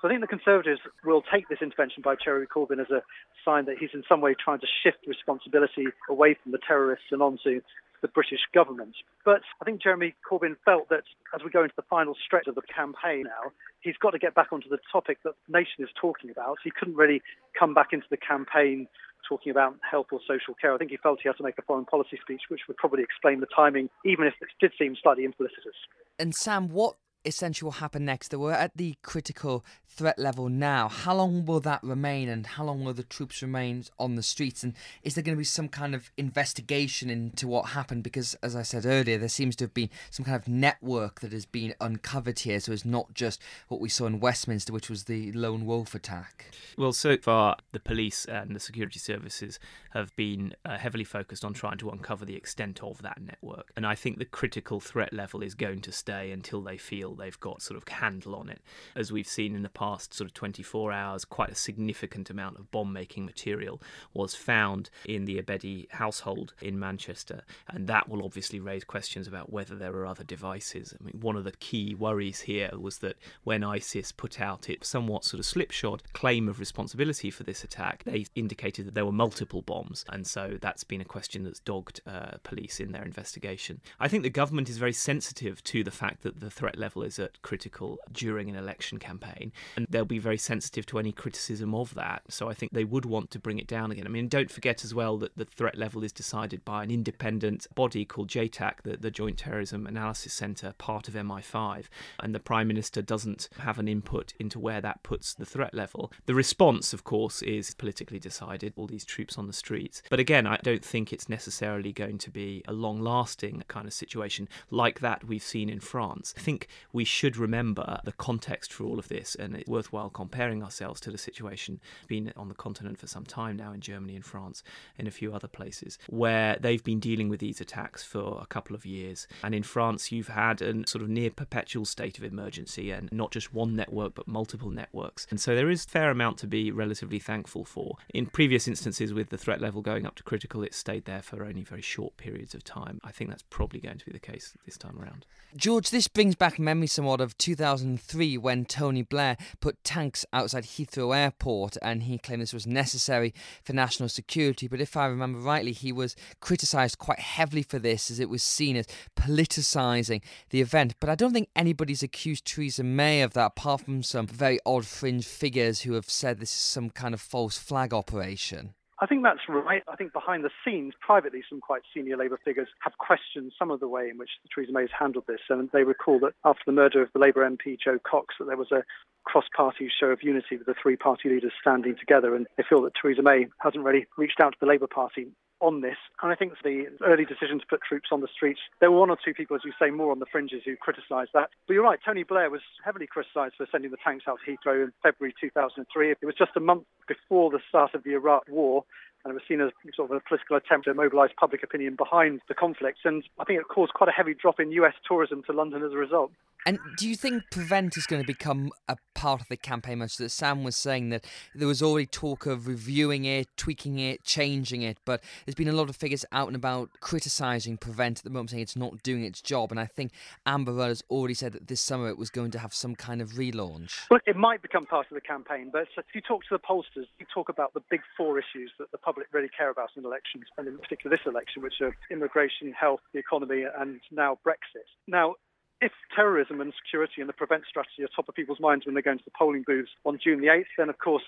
So 0.00 0.06
I 0.06 0.10
think 0.10 0.20
the 0.20 0.28
Conservatives 0.28 0.80
will 1.02 1.22
take 1.22 1.48
this 1.48 1.58
intervention 1.62 2.02
by 2.04 2.14
Jeremy 2.22 2.46
Corbyn 2.46 2.78
as 2.78 2.90
a 2.90 3.02
sign 3.42 3.64
that 3.64 3.78
he's 3.78 3.90
in 3.94 4.04
some 4.08 4.20
way 4.20 4.34
trying 4.34 4.60
to 4.60 4.66
shift 4.82 4.98
responsibility 5.06 5.86
away 6.10 6.36
from 6.42 6.52
the 6.52 6.58
terrorists 6.58 7.06
and 7.10 7.22
onto 7.22 7.62
the 8.02 8.08
British 8.08 8.40
government. 8.54 8.94
But 9.24 9.42
I 9.60 9.64
think 9.64 9.82
Jeremy 9.82 10.14
Corbyn 10.28 10.56
felt 10.64 10.88
that 10.88 11.04
as 11.34 11.42
we 11.44 11.50
go 11.50 11.62
into 11.62 11.74
the 11.76 11.84
final 11.88 12.14
stretch 12.24 12.46
of 12.46 12.54
the 12.54 12.62
campaign 12.62 13.24
now, 13.24 13.52
he's 13.80 13.96
got 13.96 14.10
to 14.10 14.18
get 14.18 14.34
back 14.34 14.52
onto 14.52 14.68
the 14.68 14.78
topic 14.90 15.18
that 15.24 15.34
the 15.46 15.58
nation 15.58 15.84
is 15.84 15.90
talking 16.00 16.30
about. 16.30 16.58
He 16.62 16.70
couldn't 16.70 16.96
really 16.96 17.22
come 17.58 17.74
back 17.74 17.88
into 17.92 18.06
the 18.10 18.16
campaign 18.16 18.88
talking 19.28 19.50
about 19.50 19.76
health 19.88 20.06
or 20.12 20.20
social 20.26 20.54
care. 20.54 20.74
I 20.74 20.78
think 20.78 20.90
he 20.90 20.96
felt 20.96 21.20
he 21.22 21.28
had 21.28 21.36
to 21.36 21.42
make 21.42 21.58
a 21.58 21.62
foreign 21.62 21.84
policy 21.84 22.18
speech, 22.22 22.42
which 22.48 22.62
would 22.68 22.76
probably 22.76 23.02
explain 23.02 23.40
the 23.40 23.46
timing, 23.54 23.90
even 24.04 24.26
if 24.26 24.34
it 24.40 24.48
did 24.60 24.72
seem 24.78 24.96
slightly 25.02 25.24
implicitous. 25.24 25.74
And 26.18 26.34
Sam, 26.34 26.68
what 26.68 26.96
essentially 27.24 27.66
will 27.66 27.72
happen 27.72 28.04
next? 28.04 28.28
That 28.28 28.38
We're 28.38 28.52
at 28.52 28.76
the 28.76 28.96
critical 29.02 29.64
threat 29.86 30.18
level 30.18 30.48
now. 30.48 30.88
How 30.88 31.16
long 31.16 31.44
will 31.44 31.60
that 31.60 31.82
remain, 31.82 32.28
and 32.28 32.46
how 32.46 32.64
long 32.64 32.84
will 32.84 32.94
the 32.94 33.02
troops 33.02 33.42
remain 33.42 33.84
on 33.98 34.14
the 34.14 34.22
streets? 34.22 34.62
And 34.62 34.74
is 35.02 35.14
there 35.14 35.24
going 35.24 35.36
to 35.36 35.40
be 35.40 35.44
some 35.44 35.68
kind 35.68 35.94
of 35.94 36.10
investigation 36.16 37.10
into 37.10 37.48
what 37.48 37.70
happened? 37.70 38.04
Because, 38.04 38.34
as 38.42 38.54
I 38.54 38.62
said 38.62 38.86
earlier, 38.86 39.18
there 39.18 39.28
seems 39.28 39.56
to 39.56 39.64
have 39.64 39.74
been 39.74 39.90
some 40.10 40.24
kind 40.24 40.36
of 40.36 40.46
network 40.46 41.20
that 41.20 41.32
has 41.32 41.46
been 41.46 41.74
uncovered 41.80 42.40
here. 42.40 42.60
So 42.60 42.72
it's 42.72 42.84
not 42.84 43.14
just 43.14 43.42
what 43.68 43.80
we 43.80 43.88
saw 43.88 44.06
in 44.06 44.20
Westminster, 44.20 44.72
which 44.72 44.88
was 44.88 45.04
the 45.04 45.32
lone 45.32 45.66
wolf 45.66 45.94
attack. 45.94 46.52
Well, 46.76 46.92
so 46.92 47.16
far, 47.16 47.56
the 47.72 47.80
police 47.80 48.24
and 48.24 48.54
the 48.54 48.60
security 48.60 48.98
services 49.00 49.58
have 49.90 50.14
been 50.14 50.54
uh, 50.64 50.78
heavily 50.78 51.04
focused 51.04 51.44
on 51.44 51.54
trying 51.54 51.78
to 51.78 51.90
uncover 51.90 52.24
the 52.24 52.36
extent 52.36 52.82
of 52.82 53.02
that 53.02 53.20
network. 53.20 53.72
And 53.76 53.86
I 53.86 53.94
think 53.94 54.18
the 54.18 54.24
critical 54.24 54.80
threat 54.80 55.12
level 55.12 55.42
is 55.42 55.54
going 55.54 55.80
to 55.80 55.92
stay 55.92 56.30
until 56.30 56.62
they 56.62 56.76
feel 56.76 57.07
they've 57.14 57.38
got 57.40 57.62
sort 57.62 57.76
of 57.76 57.88
handle 57.88 58.34
on 58.34 58.48
it. 58.48 58.60
As 58.94 59.12
we've 59.12 59.28
seen 59.28 59.54
in 59.54 59.62
the 59.62 59.68
past 59.68 60.14
sort 60.14 60.28
of 60.28 60.34
24 60.34 60.92
hours, 60.92 61.24
quite 61.24 61.50
a 61.50 61.54
significant 61.54 62.30
amount 62.30 62.58
of 62.58 62.70
bomb 62.70 62.92
making 62.92 63.24
material 63.24 63.80
was 64.14 64.34
found 64.34 64.90
in 65.04 65.24
the 65.24 65.40
Abedi 65.40 65.90
household 65.90 66.54
in 66.60 66.78
Manchester. 66.78 67.42
And 67.68 67.86
that 67.86 68.08
will 68.08 68.24
obviously 68.24 68.60
raise 68.60 68.84
questions 68.84 69.26
about 69.26 69.52
whether 69.52 69.74
there 69.74 69.94
are 69.96 70.06
other 70.06 70.24
devices. 70.24 70.94
I 70.98 71.04
mean, 71.04 71.20
one 71.20 71.36
of 71.36 71.44
the 71.44 71.52
key 71.52 71.94
worries 71.94 72.40
here 72.40 72.70
was 72.78 72.98
that 72.98 73.16
when 73.44 73.64
ISIS 73.64 74.12
put 74.12 74.40
out 74.40 74.68
its 74.68 74.88
somewhat 74.88 75.24
sort 75.24 75.40
of 75.40 75.46
slipshod 75.46 76.02
claim 76.12 76.48
of 76.48 76.60
responsibility 76.60 77.30
for 77.30 77.44
this 77.44 77.64
attack, 77.64 78.04
they 78.04 78.26
indicated 78.34 78.86
that 78.86 78.94
there 78.94 79.06
were 79.06 79.12
multiple 79.12 79.62
bombs. 79.62 80.04
And 80.10 80.26
so 80.26 80.58
that's 80.60 80.84
been 80.84 81.00
a 81.00 81.04
question 81.04 81.44
that's 81.44 81.60
dogged 81.60 82.00
uh, 82.06 82.38
police 82.42 82.80
in 82.80 82.92
their 82.92 83.04
investigation. 83.04 83.80
I 84.00 84.08
think 84.08 84.22
the 84.22 84.30
government 84.30 84.68
is 84.68 84.78
very 84.78 84.92
sensitive 84.92 85.62
to 85.64 85.84
the 85.84 85.90
fact 85.90 86.22
that 86.22 86.40
the 86.40 86.50
threat 86.50 86.78
level 86.78 86.97
is 87.02 87.18
at 87.18 87.40
critical 87.42 87.98
during 88.12 88.48
an 88.48 88.56
election 88.56 88.98
campaign, 88.98 89.52
and 89.76 89.86
they'll 89.88 90.04
be 90.04 90.18
very 90.18 90.38
sensitive 90.38 90.86
to 90.86 90.98
any 90.98 91.12
criticism 91.12 91.74
of 91.74 91.94
that. 91.94 92.22
So 92.28 92.48
I 92.48 92.54
think 92.54 92.72
they 92.72 92.84
would 92.84 93.04
want 93.04 93.30
to 93.32 93.38
bring 93.38 93.58
it 93.58 93.66
down 93.66 93.90
again. 93.90 94.06
I 94.06 94.10
mean, 94.10 94.28
don't 94.28 94.50
forget 94.50 94.84
as 94.84 94.94
well 94.94 95.16
that 95.18 95.36
the 95.36 95.44
threat 95.44 95.76
level 95.76 96.04
is 96.04 96.12
decided 96.12 96.64
by 96.64 96.82
an 96.82 96.90
independent 96.90 97.66
body 97.74 98.04
called 98.04 98.28
JTAC, 98.28 98.82
the, 98.82 98.96
the 98.96 99.10
Joint 99.10 99.38
Terrorism 99.38 99.86
Analysis 99.86 100.32
Centre, 100.32 100.74
part 100.78 101.08
of 101.08 101.14
MI5, 101.14 101.86
and 102.20 102.34
the 102.34 102.40
Prime 102.40 102.68
Minister 102.68 103.02
doesn't 103.02 103.48
have 103.60 103.78
an 103.78 103.88
input 103.88 104.34
into 104.38 104.58
where 104.58 104.80
that 104.80 105.02
puts 105.02 105.34
the 105.34 105.46
threat 105.46 105.74
level. 105.74 106.12
The 106.26 106.34
response, 106.34 106.92
of 106.92 107.04
course, 107.04 107.42
is 107.42 107.74
politically 107.74 108.18
decided, 108.18 108.72
all 108.76 108.86
these 108.86 109.04
troops 109.04 109.38
on 109.38 109.46
the 109.46 109.52
streets. 109.52 110.02
But 110.10 110.20
again, 110.20 110.46
I 110.46 110.58
don't 110.62 110.84
think 110.84 111.12
it's 111.12 111.28
necessarily 111.28 111.92
going 111.92 112.18
to 112.18 112.30
be 112.30 112.62
a 112.66 112.72
long 112.72 113.00
lasting 113.00 113.64
kind 113.68 113.86
of 113.86 113.92
situation 113.92 114.48
like 114.70 115.00
that 115.00 115.24
we've 115.24 115.42
seen 115.42 115.68
in 115.68 115.80
France. 115.80 116.34
I 116.36 116.40
think 116.40 116.68
we 116.92 117.04
should 117.04 117.36
remember 117.36 118.00
the 118.04 118.12
context 118.12 118.72
for 118.72 118.84
all 118.84 118.98
of 118.98 119.08
this, 119.08 119.34
and 119.34 119.56
it's 119.56 119.68
worthwhile 119.68 120.10
comparing 120.10 120.62
ourselves 120.62 121.00
to 121.00 121.10
the 121.10 121.18
situation 121.18 121.80
been 122.06 122.32
on 122.36 122.48
the 122.48 122.54
continent 122.54 122.98
for 122.98 123.06
some 123.06 123.24
time 123.24 123.56
now 123.56 123.72
in 123.72 123.80
Germany 123.80 124.16
and 124.16 124.24
France 124.24 124.62
and 124.98 125.06
a 125.06 125.10
few 125.10 125.34
other 125.34 125.48
places 125.48 125.98
where 126.08 126.56
they've 126.60 126.84
been 126.84 127.00
dealing 127.00 127.28
with 127.28 127.40
these 127.40 127.60
attacks 127.60 128.02
for 128.02 128.38
a 128.40 128.46
couple 128.46 128.74
of 128.74 128.86
years. 128.86 129.26
And 129.42 129.54
in 129.54 129.62
France, 129.62 130.10
you've 130.12 130.28
had 130.28 130.62
a 130.62 130.86
sort 130.86 131.02
of 131.02 131.08
near 131.08 131.30
perpetual 131.30 131.84
state 131.84 132.18
of 132.18 132.24
emergency 132.24 132.90
and 132.90 133.10
not 133.12 133.30
just 133.30 133.52
one 133.52 133.76
network 133.76 134.14
but 134.14 134.28
multiple 134.28 134.70
networks. 134.70 135.26
And 135.30 135.40
so 135.40 135.54
there 135.54 135.70
is 135.70 135.84
a 135.84 135.88
fair 135.88 136.10
amount 136.10 136.38
to 136.38 136.46
be 136.46 136.70
relatively 136.70 137.18
thankful 137.18 137.64
for. 137.64 137.96
In 138.14 138.26
previous 138.26 138.68
instances 138.68 139.12
with 139.12 139.30
the 139.30 139.38
threat 139.38 139.60
level 139.60 139.82
going 139.82 140.06
up 140.06 140.14
to 140.16 140.22
critical, 140.22 140.62
it 140.62 140.74
stayed 140.74 141.04
there 141.04 141.22
for 141.22 141.44
only 141.44 141.62
very 141.62 141.82
short 141.82 142.16
periods 142.16 142.54
of 142.54 142.64
time. 142.64 143.00
I 143.04 143.12
think 143.12 143.30
that's 143.30 143.44
probably 143.50 143.80
going 143.80 143.98
to 143.98 144.06
be 144.06 144.12
the 144.12 144.18
case 144.18 144.54
this 144.64 144.78
time 144.78 144.98
around. 145.00 145.26
George, 145.56 145.90
this 145.90 146.08
brings 146.08 146.34
back 146.34 146.58
memory 146.78 146.86
somewhat 146.86 147.20
of 147.20 147.36
2003 147.38 148.38
when 148.38 148.64
Tony 148.64 149.02
Blair 149.02 149.36
put 149.58 149.82
tanks 149.82 150.24
outside 150.32 150.62
Heathrow 150.62 151.16
Airport 151.16 151.76
and 151.82 152.04
he 152.04 152.18
claimed 152.18 152.40
this 152.40 152.52
was 152.52 152.68
necessary 152.68 153.34
for 153.64 153.72
national 153.72 154.08
security. 154.08 154.68
But 154.68 154.80
if 154.80 154.96
I 154.96 155.06
remember 155.06 155.40
rightly, 155.40 155.72
he 155.72 155.90
was 155.90 156.14
criticised 156.38 156.98
quite 156.98 157.18
heavily 157.18 157.64
for 157.64 157.80
this 157.80 158.12
as 158.12 158.20
it 158.20 158.28
was 158.28 158.44
seen 158.44 158.76
as 158.76 158.86
politicising 159.18 160.22
the 160.50 160.60
event. 160.60 160.94
But 161.00 161.10
I 161.10 161.16
don't 161.16 161.32
think 161.32 161.48
anybody's 161.56 162.04
accused 162.04 162.44
Theresa 162.44 162.84
May 162.84 163.22
of 163.22 163.32
that, 163.32 163.46
apart 163.46 163.80
from 163.80 164.04
some 164.04 164.28
very 164.28 164.60
odd 164.64 164.86
fringe 164.86 165.26
figures 165.26 165.80
who 165.80 165.94
have 165.94 166.08
said 166.08 166.38
this 166.38 166.50
is 166.50 166.60
some 166.60 166.90
kind 166.90 167.12
of 167.12 167.20
false 167.20 167.58
flag 167.58 167.92
operation. 167.92 168.74
I 169.00 169.06
think 169.06 169.22
that's 169.22 169.40
right. 169.48 169.82
I 169.86 169.94
think 169.94 170.12
behind 170.12 170.42
the 170.42 170.50
scenes, 170.64 170.94
privately, 171.00 171.42
some 171.48 171.60
quite 171.60 171.82
senior 171.94 172.16
Labour 172.16 172.40
figures 172.44 172.68
have 172.80 172.98
questioned 172.98 173.52
some 173.56 173.70
of 173.70 173.78
the 173.78 173.86
way 173.86 174.08
in 174.08 174.18
which 174.18 174.30
Theresa 174.52 174.72
May 174.72 174.82
has 174.82 174.90
handled 174.98 175.24
this. 175.28 175.40
And 175.48 175.70
they 175.72 175.84
recall 175.84 176.18
that 176.20 176.34
after 176.44 176.62
the 176.66 176.72
murder 176.72 177.02
of 177.02 177.08
the 177.12 177.20
Labour 177.20 177.48
MP 177.48 177.78
Jo 177.82 177.98
Cox, 178.02 178.34
that 178.38 178.46
there 178.46 178.56
was 178.56 178.72
a 178.72 178.82
cross-party 179.24 179.88
show 180.00 180.06
of 180.06 180.22
unity 180.22 180.56
with 180.56 180.66
the 180.66 180.74
three 180.82 180.96
party 180.96 181.28
leaders 181.28 181.52
standing 181.60 181.94
together. 181.96 182.34
And 182.34 182.48
they 182.56 182.64
feel 182.68 182.82
that 182.82 182.94
Theresa 183.00 183.22
May 183.22 183.46
hasn't 183.60 183.84
really 183.84 184.06
reached 184.16 184.40
out 184.40 184.54
to 184.54 184.58
the 184.60 184.66
Labour 184.66 184.88
Party 184.88 185.28
on 185.60 185.80
this. 185.80 185.96
And 186.22 186.32
I 186.32 186.34
think 186.34 186.52
the 186.62 186.86
early 187.04 187.24
decision 187.24 187.58
to 187.60 187.66
put 187.66 187.82
troops 187.82 188.08
on 188.12 188.20
the 188.20 188.28
streets, 188.34 188.60
there 188.80 188.90
were 188.90 189.00
one 189.00 189.10
or 189.10 189.18
two 189.22 189.34
people, 189.34 189.56
as 189.56 189.62
you 189.64 189.72
say, 189.78 189.90
more 189.90 190.12
on 190.12 190.18
the 190.18 190.26
fringes 190.30 190.62
who 190.64 190.76
criticised 190.76 191.30
that. 191.34 191.50
But 191.66 191.74
you're 191.74 191.84
right, 191.84 191.98
Tony 192.04 192.22
Blair 192.22 192.50
was 192.50 192.62
heavily 192.84 193.06
criticised 193.06 193.54
for 193.56 193.66
sending 193.70 193.90
the 193.90 193.96
tanks 194.02 194.24
out 194.28 194.38
to 194.44 194.50
Heathrow 194.50 194.84
in 194.84 194.92
February 195.02 195.34
2003. 195.40 196.10
It 196.10 196.18
was 196.22 196.34
just 196.36 196.52
a 196.56 196.60
month 196.60 196.84
before 197.06 197.50
the 197.50 197.60
start 197.68 197.94
of 197.94 198.04
the 198.04 198.12
Iraq 198.12 198.44
War 198.48 198.84
and 199.24 199.32
it 199.32 199.34
was 199.34 199.42
seen 199.48 199.60
as 199.60 199.72
sort 199.94 200.10
of 200.10 200.16
a 200.16 200.20
political 200.20 200.56
attempt 200.56 200.86
to 200.86 200.94
mobilise 200.94 201.30
public 201.38 201.62
opinion 201.62 201.96
behind 201.96 202.40
the 202.48 202.54
conflict. 202.54 203.00
And 203.04 203.24
I 203.38 203.44
think 203.44 203.60
it 203.60 203.66
caused 203.68 203.92
quite 203.94 204.08
a 204.08 204.12
heavy 204.12 204.34
drop 204.34 204.60
in 204.60 204.70
US 204.72 204.94
tourism 205.06 205.42
to 205.44 205.52
London 205.52 205.82
as 205.82 205.92
a 205.92 205.96
result. 205.96 206.30
And 206.66 206.78
do 206.96 207.08
you 207.08 207.16
think 207.16 207.44
Prevent 207.50 207.96
is 207.96 208.06
going 208.06 208.22
to 208.22 208.26
become 208.26 208.70
a 208.88 208.96
part 209.14 209.40
of 209.40 209.48
the 209.48 209.56
campaign? 209.56 209.98
Much 209.98 210.16
that 210.16 210.30
Sam 210.30 210.64
was 210.64 210.76
saying 210.76 211.08
that 211.10 211.24
there 211.54 211.68
was 211.68 211.82
already 211.82 212.06
talk 212.06 212.46
of 212.46 212.66
reviewing 212.66 213.24
it, 213.24 213.48
tweaking 213.56 213.98
it, 213.98 214.24
changing 214.24 214.82
it, 214.82 214.98
but 215.04 215.22
there's 215.46 215.54
been 215.54 215.68
a 215.68 215.72
lot 215.72 215.88
of 215.88 215.96
figures 215.96 216.24
out 216.30 216.48
and 216.48 216.56
about 216.56 216.90
criticising 217.00 217.78
Prevent 217.78 218.18
at 218.18 218.24
the 218.24 218.30
moment, 218.30 218.50
saying 218.50 218.62
it's 218.62 218.76
not 218.76 219.02
doing 219.02 219.24
its 219.24 219.40
job. 219.40 219.70
And 219.70 219.80
I 219.80 219.86
think 219.86 220.12
Amber 220.44 220.72
Rudd 220.72 220.88
has 220.88 221.02
already 221.10 221.34
said 221.34 221.52
that 221.52 221.68
this 221.68 221.80
summer 221.80 222.08
it 222.08 222.18
was 222.18 222.30
going 222.30 222.50
to 222.50 222.58
have 222.58 222.74
some 222.74 222.94
kind 222.94 223.22
of 223.22 223.32
relaunch. 223.32 224.00
Well, 224.10 224.20
it 224.26 224.36
might 224.36 224.60
become 224.60 224.84
part 224.84 225.06
of 225.10 225.14
the 225.14 225.20
campaign, 225.20 225.70
but 225.72 225.86
if 225.96 226.04
you 226.14 226.20
talk 226.20 226.42
to 226.42 226.48
the 226.50 226.58
pollsters, 226.58 227.06
you 227.18 227.26
talk 227.32 227.48
about 227.48 227.72
the 227.74 227.82
big 227.90 228.00
four 228.16 228.38
issues 228.38 228.72
that 228.78 228.90
the 228.92 228.98
public 228.98 229.28
really 229.32 229.50
care 229.56 229.70
about 229.70 229.90
in 229.96 230.04
elections, 230.04 230.44
and 230.58 230.68
in 230.68 230.78
particular 230.78 231.16
this 231.16 231.26
election, 231.26 231.62
which 231.62 231.80
are 231.80 231.96
immigration, 232.10 232.72
health, 232.78 233.00
the 233.12 233.18
economy, 233.18 233.64
and 233.78 234.00
now 234.10 234.38
Brexit. 234.46 234.84
Now, 235.06 235.34
if 235.80 235.92
terrorism 236.14 236.60
and 236.60 236.72
security 236.84 237.20
and 237.20 237.28
the 237.28 237.32
prevent 237.32 237.64
strategy 237.68 238.02
are 238.02 238.08
top 238.14 238.28
of 238.28 238.34
people's 238.34 238.60
minds 238.60 238.86
when 238.86 238.94
they 238.94 239.02
go 239.02 239.12
into 239.12 239.24
the 239.24 239.30
polling 239.36 239.64
booths 239.66 239.90
on 240.04 240.18
June 240.22 240.40
the 240.40 240.48
8th, 240.48 240.64
then 240.76 240.88
of 240.88 240.98
course 240.98 241.22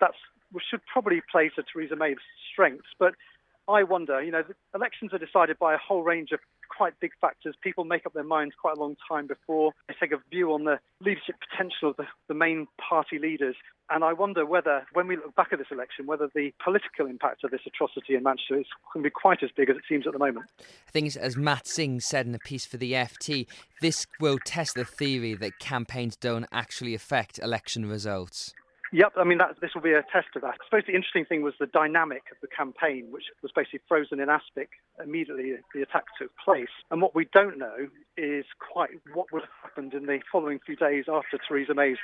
that 0.00 0.12
should 0.70 0.80
probably 0.90 1.22
play 1.30 1.50
to 1.56 1.62
Theresa 1.62 1.96
May's 1.96 2.18
strengths. 2.52 2.88
But 2.98 3.14
I 3.68 3.82
wonder, 3.82 4.22
you 4.22 4.30
know, 4.30 4.44
elections 4.74 5.12
are 5.12 5.18
decided 5.18 5.58
by 5.58 5.74
a 5.74 5.78
whole 5.78 6.02
range 6.02 6.32
of 6.32 6.40
quite 6.76 6.98
big 7.00 7.12
factors. 7.20 7.54
People 7.62 7.84
make 7.84 8.06
up 8.06 8.12
their 8.12 8.24
minds 8.24 8.54
quite 8.60 8.76
a 8.76 8.80
long 8.80 8.96
time 9.08 9.26
before 9.26 9.72
they 9.88 9.94
take 9.98 10.12
a 10.12 10.20
view 10.30 10.52
on 10.52 10.64
the 10.64 10.78
leadership 11.00 11.36
potential 11.50 11.90
of 11.90 11.96
the, 11.96 12.04
the 12.28 12.34
main 12.34 12.66
party 12.88 13.18
leaders. 13.18 13.56
And 13.90 14.02
I 14.02 14.14
wonder 14.14 14.46
whether, 14.46 14.86
when 14.94 15.06
we 15.06 15.16
look 15.16 15.34
back 15.34 15.48
at 15.52 15.58
this 15.58 15.68
election, 15.70 16.06
whether 16.06 16.28
the 16.34 16.52
political 16.62 17.06
impact 17.06 17.44
of 17.44 17.50
this 17.50 17.60
atrocity 17.66 18.14
in 18.14 18.22
Manchester 18.22 18.58
is 18.58 18.66
going 18.92 19.02
to 19.02 19.08
be 19.08 19.10
quite 19.10 19.42
as 19.42 19.50
big 19.54 19.68
as 19.68 19.76
it 19.76 19.82
seems 19.88 20.06
at 20.06 20.14
the 20.14 20.18
moment. 20.18 20.46
I 20.60 20.90
think, 20.90 21.14
as 21.16 21.36
Matt 21.36 21.66
Singh 21.66 22.00
said 22.00 22.26
in 22.26 22.34
a 22.34 22.38
piece 22.38 22.64
for 22.64 22.78
the 22.78 22.92
FT, 22.92 23.46
this 23.82 24.06
will 24.20 24.38
test 24.44 24.74
the 24.74 24.84
theory 24.84 25.34
that 25.34 25.58
campaigns 25.58 26.16
don't 26.16 26.46
actually 26.50 26.94
affect 26.94 27.38
election 27.38 27.86
results. 27.86 28.54
Yep, 28.94 29.14
I 29.16 29.24
mean, 29.24 29.38
that, 29.38 29.56
this 29.60 29.74
will 29.74 29.82
be 29.82 29.92
a 29.92 30.04
test 30.12 30.28
of 30.36 30.42
that. 30.42 30.54
I 30.54 30.64
suppose 30.70 30.86
the 30.86 30.94
interesting 30.94 31.24
thing 31.24 31.42
was 31.42 31.54
the 31.58 31.66
dynamic 31.66 32.22
of 32.30 32.36
the 32.40 32.46
campaign, 32.46 33.08
which 33.10 33.24
was 33.42 33.50
basically 33.50 33.80
frozen 33.88 34.20
in 34.20 34.28
aspic 34.28 34.70
immediately 35.02 35.54
the 35.74 35.82
attack 35.82 36.04
took 36.16 36.30
place. 36.38 36.70
And 36.92 37.02
what 37.02 37.12
we 37.12 37.26
don't 37.32 37.58
know 37.58 37.88
is 38.16 38.44
quite 38.60 38.90
what 39.12 39.32
would 39.32 39.42
have 39.42 39.58
happened 39.64 39.94
in 39.94 40.06
the 40.06 40.20
following 40.30 40.60
few 40.64 40.76
days 40.76 41.06
after 41.08 41.40
Theresa 41.48 41.74
May's 41.74 41.98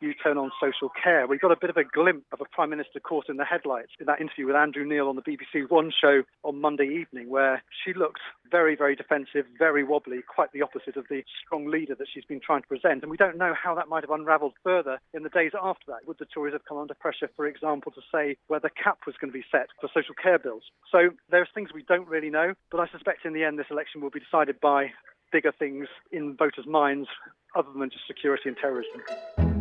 you 0.00 0.14
turn 0.14 0.38
on 0.38 0.50
social 0.60 0.90
care. 1.02 1.26
We 1.26 1.38
got 1.38 1.52
a 1.52 1.56
bit 1.60 1.70
of 1.70 1.76
a 1.76 1.84
glimpse 1.84 2.26
of 2.32 2.40
a 2.40 2.44
Prime 2.44 2.70
Minister 2.70 3.00
caught 3.00 3.28
in 3.28 3.36
the 3.36 3.44
headlights 3.44 3.92
in 3.98 4.06
that 4.06 4.20
interview 4.20 4.46
with 4.46 4.56
Andrew 4.56 4.86
Neil 4.86 5.08
on 5.08 5.16
the 5.16 5.22
BBC 5.22 5.68
One 5.70 5.90
show 5.90 6.22
on 6.42 6.60
Monday 6.60 6.86
evening, 6.86 7.30
where 7.30 7.62
she 7.84 7.94
looked 7.94 8.20
very, 8.50 8.76
very 8.76 8.94
defensive, 8.94 9.46
very 9.58 9.84
wobbly, 9.84 10.20
quite 10.22 10.52
the 10.52 10.62
opposite 10.62 10.96
of 10.96 11.06
the 11.08 11.24
strong 11.44 11.66
leader 11.66 11.94
that 11.94 12.06
she's 12.12 12.24
been 12.24 12.40
trying 12.40 12.62
to 12.62 12.68
present. 12.68 13.02
And 13.02 13.10
we 13.10 13.16
don't 13.16 13.38
know 13.38 13.54
how 13.54 13.74
that 13.74 13.88
might 13.88 14.04
have 14.04 14.10
unravelled 14.10 14.54
further 14.62 14.98
in 15.14 15.22
the 15.22 15.28
days 15.28 15.52
after 15.60 15.84
that. 15.88 16.06
Would 16.06 16.18
the 16.18 16.26
Tories 16.26 16.52
have 16.52 16.64
come 16.64 16.78
under 16.78 16.94
pressure, 16.94 17.30
for 17.34 17.46
example, 17.46 17.92
to 17.92 18.00
say 18.12 18.36
where 18.48 18.60
the 18.60 18.70
cap 18.70 18.98
was 19.06 19.16
going 19.20 19.32
to 19.32 19.38
be 19.38 19.44
set 19.50 19.68
for 19.80 19.88
social 19.92 20.14
care 20.20 20.38
bills? 20.38 20.62
So 20.90 21.10
there's 21.30 21.48
things 21.54 21.70
we 21.74 21.82
don't 21.82 22.08
really 22.08 22.30
know, 22.30 22.54
but 22.70 22.80
I 22.80 22.88
suspect 22.88 23.24
in 23.24 23.32
the 23.32 23.44
end 23.44 23.58
this 23.58 23.66
election 23.70 24.00
will 24.00 24.10
be 24.10 24.20
decided 24.20 24.60
by 24.60 24.92
bigger 25.32 25.52
things 25.58 25.88
in 26.12 26.36
voters' 26.36 26.66
minds 26.66 27.08
other 27.54 27.68
than 27.76 27.90
just 27.90 28.06
security 28.06 28.48
and 28.48 28.56
terrorism. 28.56 29.55